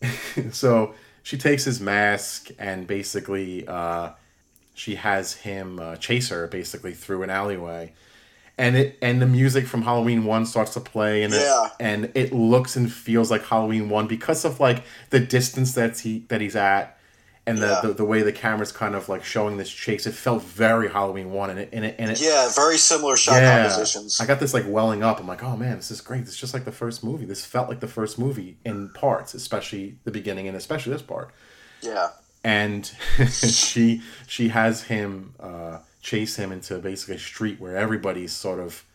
[0.51, 0.93] so
[1.23, 4.11] she takes his mask and basically uh,
[4.73, 7.93] she has him uh, chase her basically through an alleyway.
[8.57, 11.65] And it and the music from Halloween one starts to play and Yeah.
[11.67, 15.99] it, and it looks and feels like Halloween one because of like the distance that
[15.99, 16.98] he that he's at
[17.49, 17.81] and the, Yeah.
[17.83, 21.31] the the way the camera's kind of like showing this chase, it felt very Halloween
[21.31, 24.19] one, and it and it, and it Yeah, very similar shot yeah, compositions.
[24.21, 25.19] I got this like welling up.
[25.19, 26.21] I'm like, oh man, this is great.
[26.25, 27.25] This is just like the first movie.
[27.25, 31.31] This felt like the first movie in parts, especially the beginning and especially this part.
[31.81, 32.09] yeah.
[32.43, 32.89] And
[33.33, 38.85] she she has him uh, chase him into basically a street where everybody's sort of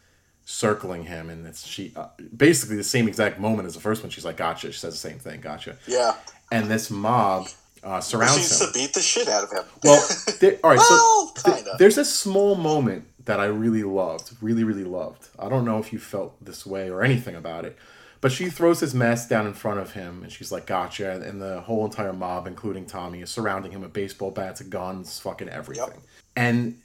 [0.46, 4.10] circling him, and it's she uh, basically the same exact moment as the first one.
[4.10, 4.72] She's like, gotcha.
[4.72, 5.76] She says the same thing, gotcha.
[5.86, 6.14] Yeah.
[6.52, 7.48] And this mob
[7.84, 8.68] uh, surrounds She used him.
[8.68, 9.64] to beat the shit out of him.
[9.82, 10.08] Well,
[10.40, 10.78] there, all right.
[10.78, 15.28] Well, so th- there's a small moment that I really loved, really, really loved.
[15.38, 17.76] I don't know if you felt this way or anything about it,
[18.20, 21.40] but she throws his mask down in front of him, and she's like, "Gotcha!" And
[21.40, 25.86] the whole entire mob, including Tommy, is surrounding him with baseball bats, guns, fucking everything.
[25.88, 25.98] Yep.
[26.36, 26.80] And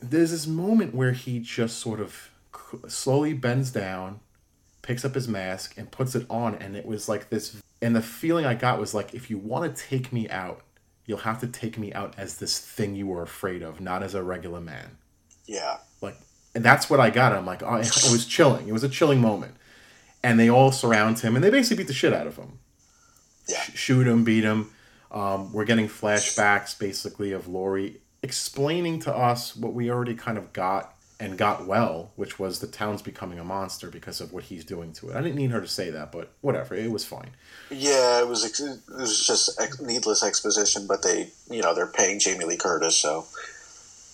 [0.00, 2.30] there's this moment where he just sort of
[2.88, 4.20] slowly bends down,
[4.82, 7.56] picks up his mask, and puts it on, and it was like this.
[7.84, 10.62] And the feeling I got was like, if you want to take me out,
[11.04, 14.14] you'll have to take me out as this thing you were afraid of, not as
[14.14, 14.96] a regular man.
[15.44, 15.76] Yeah.
[16.00, 16.16] Like,
[16.54, 17.34] and that's what I got.
[17.34, 18.68] I'm like, oh, it was chilling.
[18.68, 19.56] It was a chilling moment.
[20.22, 22.58] And they all surround him, and they basically beat the shit out of him.
[23.46, 23.60] Yeah.
[23.60, 24.70] Sh- shoot him, beat him.
[25.10, 30.54] Um, we're getting flashbacks, basically, of Laurie explaining to us what we already kind of
[30.54, 30.93] got
[31.24, 34.92] and got well, which was the town's becoming a monster because of what he's doing
[34.92, 35.16] to it.
[35.16, 36.74] I didn't need her to say that, but whatever.
[36.74, 37.30] It was fine.
[37.70, 41.86] Yeah, it was ex- it was just ex- needless exposition, but they, you know, they're
[41.86, 43.26] paying Jamie Lee Curtis, so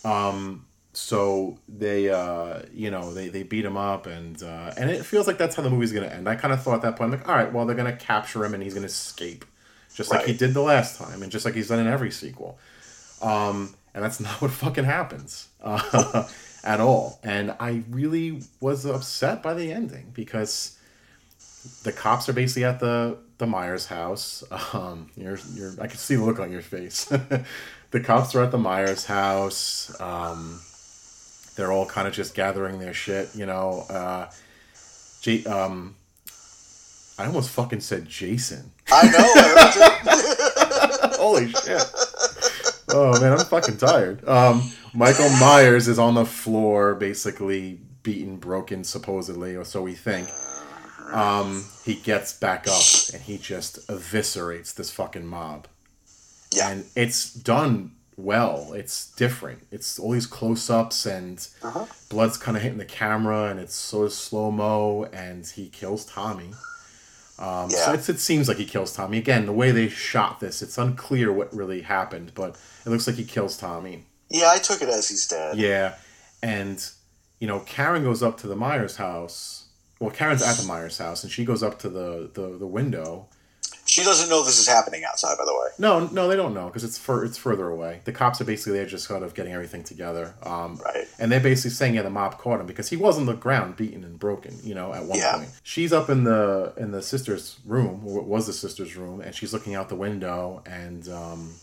[0.05, 5.05] Um, so they, uh, you know, they, they beat him up, and uh, and it
[5.05, 6.29] feels like that's how the movie's gonna end.
[6.29, 8.45] I kind of thought at that point, I'm like, all right, well, they're gonna capture
[8.45, 9.45] him, and he's gonna escape,
[9.95, 12.59] just like he did the last time, and just like he's done in every sequel.
[13.23, 16.29] Um, and that's not what fucking happens uh,
[16.65, 17.19] at all.
[17.23, 20.77] And I really was upset by the ending because
[21.83, 24.45] the cops are basically at the the Myers house.
[24.73, 27.05] Um, you're, you're, I can see the look on your face.
[27.91, 29.91] the cops are at the Myers house.
[30.01, 30.61] Um,
[31.57, 33.85] they're all kind of just gathering their shit, you know.
[33.91, 34.31] Uh,
[35.23, 35.97] J- um,
[37.19, 38.71] I almost fucking said Jason.
[38.91, 39.09] I
[41.11, 41.17] know.
[41.19, 41.85] Holy shit.
[42.93, 44.27] Oh man, I'm fucking tired.
[44.29, 44.63] Um,
[44.95, 50.29] Michael Myers is on the floor, basically beaten, broken, supposedly, or so we think.
[51.13, 52.83] Um, he gets back up
[53.13, 55.67] and he just eviscerates this fucking mob.
[56.55, 58.73] yeah, And it's done well.
[58.75, 59.67] It's different.
[59.73, 61.87] It's all these close ups and Uh-huh.
[62.11, 66.05] blood's kind of hitting the camera and it's sort of slow mo and he kills
[66.05, 66.51] Tommy.
[67.41, 67.95] Um, So Yeah.
[67.95, 69.19] it's, it seems like he kills Tommy.
[69.19, 73.17] Again, the way they shot this, it's unclear what really happened, but it looks like
[73.17, 74.05] he kills Tommy.
[74.29, 74.51] yeah.
[74.55, 75.57] I took it as he's dead.
[75.59, 75.95] Yeah.
[76.43, 76.85] And,
[77.41, 79.65] you know, Karen goes up to the Myers house.
[79.99, 83.29] Well, Karen's at the Myers house and she goes up to the, the, the window.
[83.91, 85.67] She doesn't know this is happening outside, by the way.
[85.77, 88.03] No, no, they don't know because it's fur- it's further away.
[88.05, 90.35] The cops are basically there just sort of getting everything together.
[90.45, 91.09] Um, Right.
[91.19, 93.75] And they're basically saying, yeah, the mob caught him because he was on the ground,
[93.77, 94.57] beaten and broken.
[94.63, 95.39] You know, at one Yeah.
[95.39, 99.21] point, she's up in the in the sister's room, or what was the sister's room,
[99.23, 100.63] and she's looking out the window.
[100.67, 101.55] And um,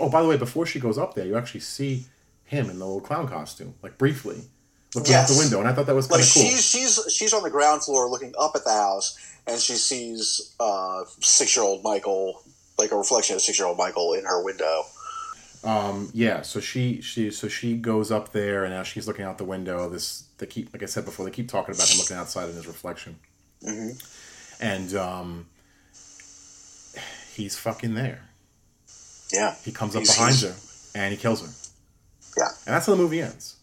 [0.00, 2.06] oh, by the way, before she goes up there, you actually see
[2.44, 4.42] him in the little clown costume, like briefly
[4.96, 5.38] looking out the Yes.
[5.42, 6.42] window, and I thought that was kind Like of cool.
[6.42, 9.16] she's she's she's on the ground floor looking up at the house,
[9.46, 12.42] and she sees uh, six year old Michael,
[12.78, 14.84] like a reflection of six year old Michael in her window.
[15.64, 19.38] Um, yeah, so she she so she goes up there and now she's looking out
[19.38, 19.88] the window.
[19.88, 22.54] This they keep like I said before, they keep talking about him looking outside in
[22.56, 23.18] his reflection.
[23.64, 23.90] hmm
[24.60, 25.46] And um
[27.34, 28.22] he's fucking there.
[29.32, 30.54] Yeah, He comes up He's- behind he's-
[30.94, 31.48] her and he kills her.
[32.38, 32.48] Yeah.
[32.66, 33.56] And that's how the movie ends.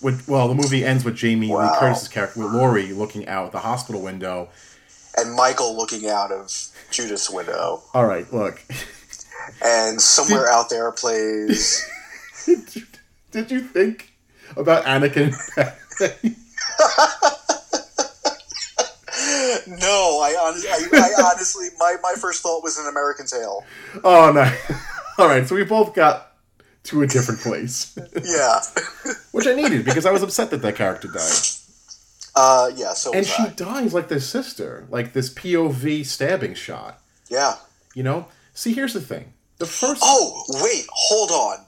[0.00, 1.76] With well, the movie ends with Jamie Lee Wow.
[1.78, 4.48] Curtis's character with Laurie looking out the hospital window.
[5.16, 6.50] and Michael looking out of
[6.90, 8.62] Judith's window, All right, look.
[9.64, 11.88] and somewhere out there plays.
[12.44, 12.82] did, you,
[13.30, 14.12] did you think
[14.56, 15.34] about Anakin?
[19.66, 23.64] no, I, I, I honestly, my, my first thought was an American Tail.
[24.02, 24.52] oh no.
[25.18, 26.32] All right, so we both got
[26.84, 27.96] to a different place.
[28.24, 28.60] Yeah,
[29.32, 31.32] which I needed because I was upset that that character died.
[32.36, 32.92] uh, yeah.
[32.94, 33.48] So And she I.
[33.50, 37.00] dies like this sister, like this POV stabbing shot.
[37.28, 37.56] yeah.
[37.94, 38.26] You know.
[38.54, 40.02] See, here's the thing: the first.
[40.04, 41.64] Oh, wait, hold on.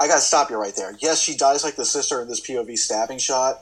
[0.00, 0.94] I gotta stop you right there.
[1.00, 3.60] Yes, she dies like the sister in this POV stabbing shot,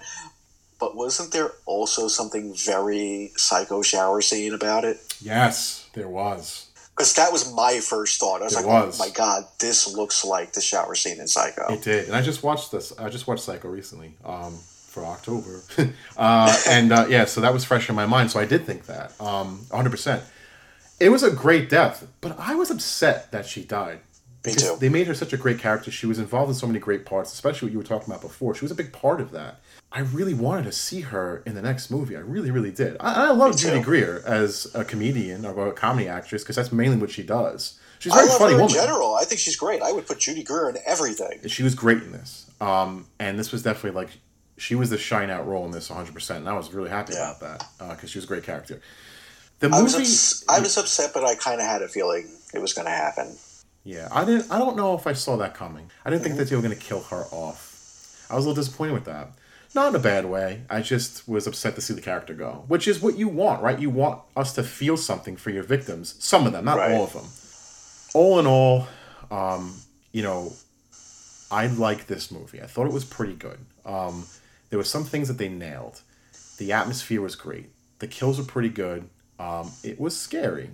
[0.80, 4.98] but wasn't there also something very psycho shower scene about it?
[5.20, 6.66] Yes, there was.
[6.97, 8.43] Because that was my first thought.
[8.43, 9.01] I was It like, was.
[9.01, 11.72] oh my god, this looks like the shower scene in Psycho.
[11.72, 12.93] It did, and I just watched this.
[12.99, 14.53] I just watched Psycho recently, um,
[14.88, 15.62] for October,
[16.18, 18.30] uh, and uh, yeah, so that was fresh in my mind.
[18.30, 19.90] So I did think that, um, 100.
[19.90, 20.22] percent
[21.01, 24.01] It was a great death, but I was upset that she died
[24.45, 24.76] Me too.
[24.78, 25.90] They made her such a great character.
[25.90, 28.55] She was involved in so many great parts, especially what you were talking about before.
[28.55, 29.61] She was a big part of that.
[29.95, 32.16] I really wanted to see her in the next movie.
[32.16, 32.97] I really, really did.
[33.01, 36.97] I, I love Judy Greer as a comedian or a comedy actress because that's mainly
[36.97, 37.78] what she does.
[37.99, 38.74] She's a very I love funny her in woman.
[38.74, 39.14] general.
[39.14, 39.82] I think she's great.
[39.82, 41.47] I would put Judy Greer in everything.
[41.47, 42.51] She was great in this.
[42.61, 44.11] Um, and this was definitely like
[44.57, 46.36] she was the shine out role in this 100%.
[46.36, 47.36] And I was really happy Yeah.
[47.36, 47.40] about
[47.78, 48.80] that because she was a great character.
[49.61, 52.28] The I was movie, ups- I was upset, but I kind of had a feeling
[52.55, 53.36] it was going to happen.
[53.84, 54.51] yeah, I didn't.
[54.51, 55.90] I don't know if I saw that coming.
[56.05, 58.26] I didn't think that they were going to kill her off.
[58.30, 59.28] I was a little disappointed with that.
[59.75, 60.62] Not in a bad way.
[60.68, 63.79] I just was upset to see the character go, which is what you want, right?
[63.79, 66.14] You want us to feel something for your victims.
[66.18, 66.93] Some of them, not Right.
[66.93, 67.25] all of them.
[68.14, 68.87] All in all,
[69.31, 69.75] um,
[70.12, 70.53] you know,
[71.51, 72.61] I like this movie.
[72.62, 73.59] I thought it was pretty good.
[73.87, 74.27] Um,
[74.68, 76.01] there were some things that they nailed.
[76.59, 77.70] The atmosphere was great.
[77.99, 79.09] The kills were pretty good.
[79.39, 80.70] Um, it was scary.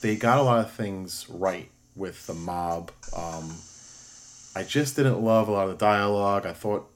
[0.00, 2.92] They got a lot of things right with the mob.
[3.16, 3.56] Um,
[4.54, 6.46] I just didn't love a lot of the dialogue.
[6.46, 6.88] I thought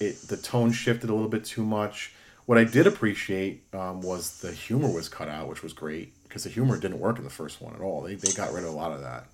[0.00, 2.12] it the tone shifted a little bit too much.
[2.46, 6.44] What I did appreciate um, was the humor was cut out, which was great because
[6.44, 8.02] the humor didn't work in the first one at all.
[8.02, 9.24] They, they got rid of a lot of that.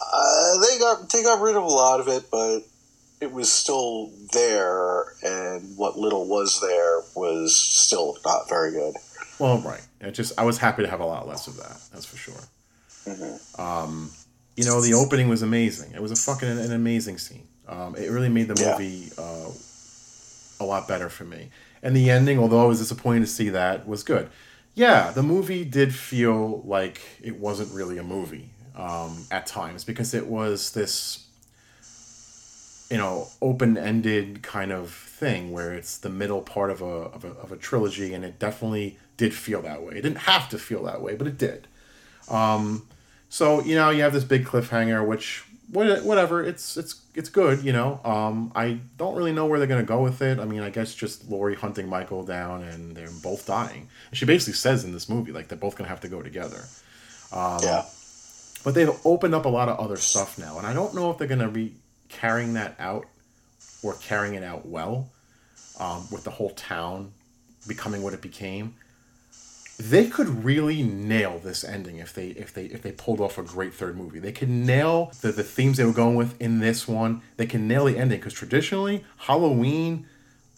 [0.00, 2.60] Uh, they got they got rid of a lot of it, but
[3.20, 8.94] it was still there, and what little was there was still not very good.
[9.38, 9.82] Well, right.
[10.00, 11.76] It just I was happy to have a lot less of that.
[11.92, 12.40] That's for sure.
[13.06, 13.58] Mhm.
[13.60, 14.10] Um,
[14.56, 15.92] you know, the opening was amazing.
[15.92, 17.46] It was a fucking an amazing scene.
[17.68, 18.72] Um, it really made the Yeah.
[18.72, 19.50] movie uh,
[20.60, 21.50] a lot better for me.
[21.82, 24.30] And the ending, although I was disappointed to see that, was good.
[24.74, 30.14] Yeah, the movie did feel like it wasn't really a movie um, at times because
[30.14, 31.26] it was this,
[32.90, 37.24] you know, open ended kind of thing where it's the middle part of a, of
[37.24, 39.94] a of a trilogy, and it definitely did feel that way.
[39.94, 41.66] It didn't have to feel that way, but it did.
[42.28, 42.86] Um,
[43.28, 47.62] so you know, you have this big cliffhanger, which whatever, it's it's it's good.
[47.62, 50.38] You know, um, I don't really know where they're gonna go with it.
[50.38, 53.88] I mean, I guess just Laurie hunting Michael down, and they're both dying.
[54.10, 56.64] And she basically says in this movie like they're both gonna have to go together.
[57.32, 57.84] Um, yeah,
[58.64, 61.18] But they've opened up a lot of other stuff now, and I don't know if
[61.18, 61.74] they're gonna be
[62.08, 63.06] carrying that out
[63.82, 65.08] or carrying it out well
[65.78, 67.12] um, with the whole town
[67.68, 68.74] becoming what it became.
[69.82, 73.42] They could really nail this ending if they if they if they pulled off a
[73.42, 74.18] great third movie.
[74.18, 77.22] They could nail the, the themes they were going with in this one.
[77.38, 80.06] They can nail the ending because traditionally Halloween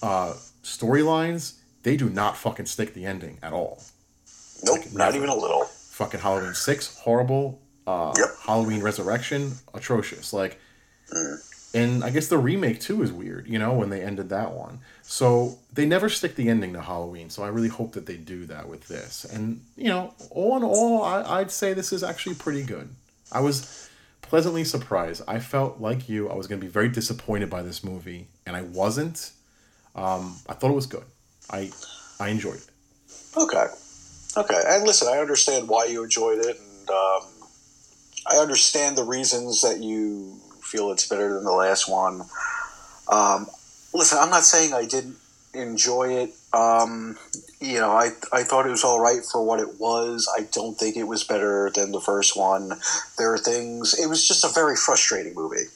[0.03, 1.55] uh, storylines
[1.85, 3.83] they do not fucking stick the ending at all
[4.65, 5.65] nope, like, not even a little.
[5.65, 7.61] fucking Halloween six, horrible.
[7.87, 8.29] Uh, Yep.
[8.47, 10.33] Halloween Resurrection, atrocious.
[10.33, 10.59] Like,
[11.75, 13.47] and I guess the remake too is weird.
[13.47, 14.81] You know when they ended that one.
[15.03, 17.31] So they never stick the ending to Halloween.
[17.31, 19.25] So I really hope that they do that with this.
[19.25, 22.89] And you know, all in all, I, I'd say this is actually pretty good.
[23.31, 23.89] I was
[24.21, 25.23] pleasantly surprised.
[25.27, 26.29] I felt like you.
[26.29, 29.31] I was going to be very disappointed by this movie, and I wasn't.
[29.95, 31.05] Um, I thought it was good.
[31.51, 31.71] I
[32.21, 32.71] I enjoyed it.
[33.37, 33.67] Okay,
[34.37, 37.23] okay, and listen, I understand why you enjoyed it, and um,
[38.27, 40.41] I understand the reasons that you
[40.73, 42.23] feel it's better than the last one.
[43.11, 43.47] Um,
[43.93, 45.17] listen, I'm not saying I didn't
[45.53, 46.31] enjoy it.
[46.55, 47.19] Um,
[47.61, 50.29] you know, I I thought it was all right for what it was.
[50.35, 52.73] I don't think it was better than the first one.
[53.19, 53.95] There are things.
[53.99, 55.69] It was just a very frustrating movie.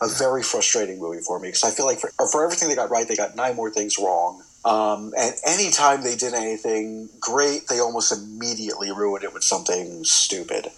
[0.00, 2.90] A very frustrating movie for me because I feel like for, for everything they got
[2.90, 4.42] right, they got nine more things wrong.
[4.64, 10.68] Um, and anytime they did anything great, they almost immediately ruined it with something stupid.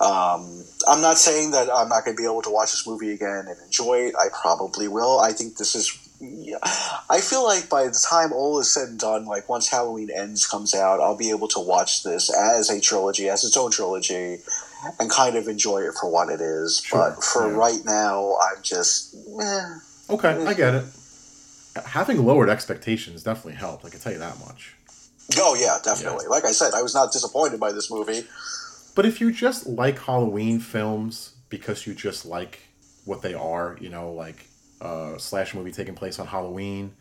[0.00, 3.12] Um, I'm not saying that I'm not going to be able to watch this movie
[3.12, 4.14] again and enjoy it.
[4.16, 5.20] I probably will.
[5.20, 6.00] I think this is.
[6.20, 6.58] Yeah,
[7.10, 10.46] I feel like by the time all is said and done, like once Halloween Ends
[10.46, 14.38] comes out, I'll be able to watch this as a trilogy, as its own trilogy,
[14.98, 16.82] and kind of enjoy it for what it is.
[16.84, 17.56] Sure, But for yeah.
[17.56, 19.14] right now, I'm just.
[19.40, 19.74] Eh.
[20.10, 20.84] Okay, I get it.
[21.84, 23.84] Having lowered expectations definitely helped.
[23.84, 24.74] I can tell you that much.
[25.38, 26.26] Oh yeah, definitely.
[26.26, 28.24] Like I said, I was not disappointed by this movie.
[28.94, 32.60] But if you just like Halloween films because you just like
[33.04, 34.46] what they are, you know, like
[34.80, 36.94] a slash movie taking place on Halloween,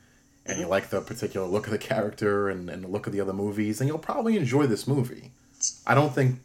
[0.45, 0.71] and you mm-hmm.
[0.71, 3.79] like the particular look of the character and, and the look of the other movies,
[3.79, 5.31] then you'll probably enjoy this movie.
[5.87, 6.39] I don't think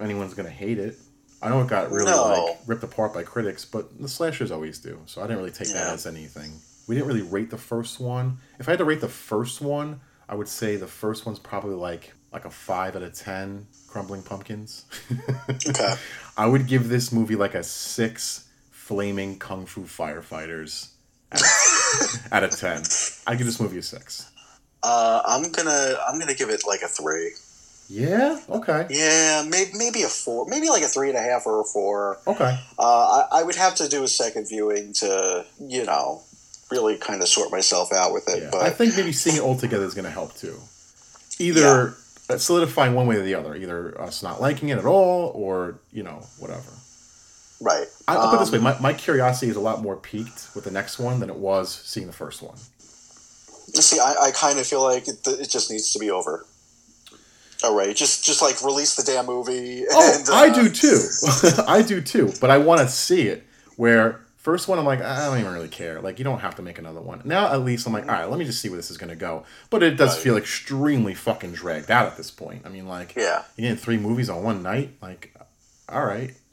[0.00, 0.98] anyone's gonna hate it.
[1.42, 2.28] I know it got really No.
[2.28, 4.98] like ripped apart by critics, but the slashers always do.
[5.06, 6.52] So I didn't really take that as anything.
[6.88, 8.38] We didn't really rate the first one.
[8.58, 11.74] If I had to rate the first one, I would say the first one's probably
[11.74, 13.66] like like a five out of ten.
[13.88, 14.84] Crumbling pumpkins.
[15.68, 15.94] Okay.
[16.36, 20.90] I would give this movie like a six flaming kung fu firefighters
[21.32, 22.82] out of, out of ten.
[23.26, 24.30] I give this movie a six.
[24.82, 27.30] Uh, I'm gonna I'm gonna give it like a three.
[27.88, 28.38] Yeah.
[28.48, 28.86] Okay.
[28.90, 32.18] Yeah, maybe maybe a four, maybe like a three and a half or a four.
[32.26, 32.58] Okay.
[32.78, 36.22] Uh, I, I would have to do a second viewing to, you know,
[36.70, 38.42] really kind of sort myself out with it.
[38.42, 38.48] Yeah.
[38.50, 40.58] But I think maybe seeing it all together is going to help too.
[41.38, 41.94] Either
[42.38, 46.02] solidifying one way or the other, either us not liking it at all, or you
[46.02, 46.70] know whatever.
[47.60, 47.86] right.
[48.08, 50.48] I, I'll put it this way: Um, my, my curiosity is a lot more piqued
[50.54, 52.56] with the next one than it was seeing the first one.
[52.56, 56.46] See, I, I kind of feel like it, it just needs to be over.
[57.64, 59.84] All right, just just like release the damn movie.
[59.90, 61.00] Oh, and, uh, I do too.
[61.66, 62.32] I do too.
[62.40, 63.44] But I want to see it.
[63.76, 66.00] Where first one, I'm like, I don't even really care.
[66.00, 67.20] Like, you don't have to make another one.
[67.24, 69.16] Now, at least I'm like, all right, let me just see where this is gonna
[69.16, 69.44] go.
[69.70, 70.22] But it does Right.
[70.22, 72.62] feel extremely fucking dragged out at this point.
[72.64, 73.42] I mean, like, Yeah.
[73.56, 74.90] you getting three movies on one night.
[75.02, 75.34] Like,
[75.88, 76.32] all right.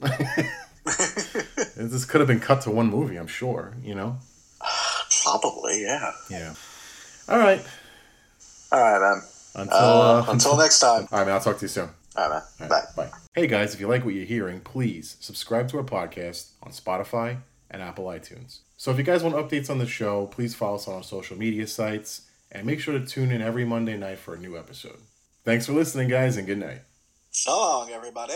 [1.76, 3.14] this could have been cut to one movie.
[3.16, 3.74] I'm sure.
[3.84, 4.16] You know.
[5.22, 6.10] Probably, yeah.
[6.28, 6.54] Yeah.
[7.28, 7.64] All right.
[8.72, 9.22] All right, man.
[9.54, 11.06] Until Uh, uh, until next time.
[11.12, 11.34] All right, man.
[11.36, 11.90] I'll talk to you soon.
[12.16, 12.68] All right, man.
[12.72, 13.04] All Bye.
[13.04, 13.10] bye.
[13.36, 17.38] Hey guys, if you like what you're hearing, please subscribe to our podcast on Spotify
[17.74, 18.60] and Apple iTunes.
[18.76, 21.36] So if you guys want updates on the show, please follow us on our social
[21.36, 22.22] media sites
[22.52, 24.98] and make sure to tune in every Monday night for a new episode.
[25.44, 26.82] Thanks for listening, guys, and good night.
[27.30, 28.34] So long, everybody.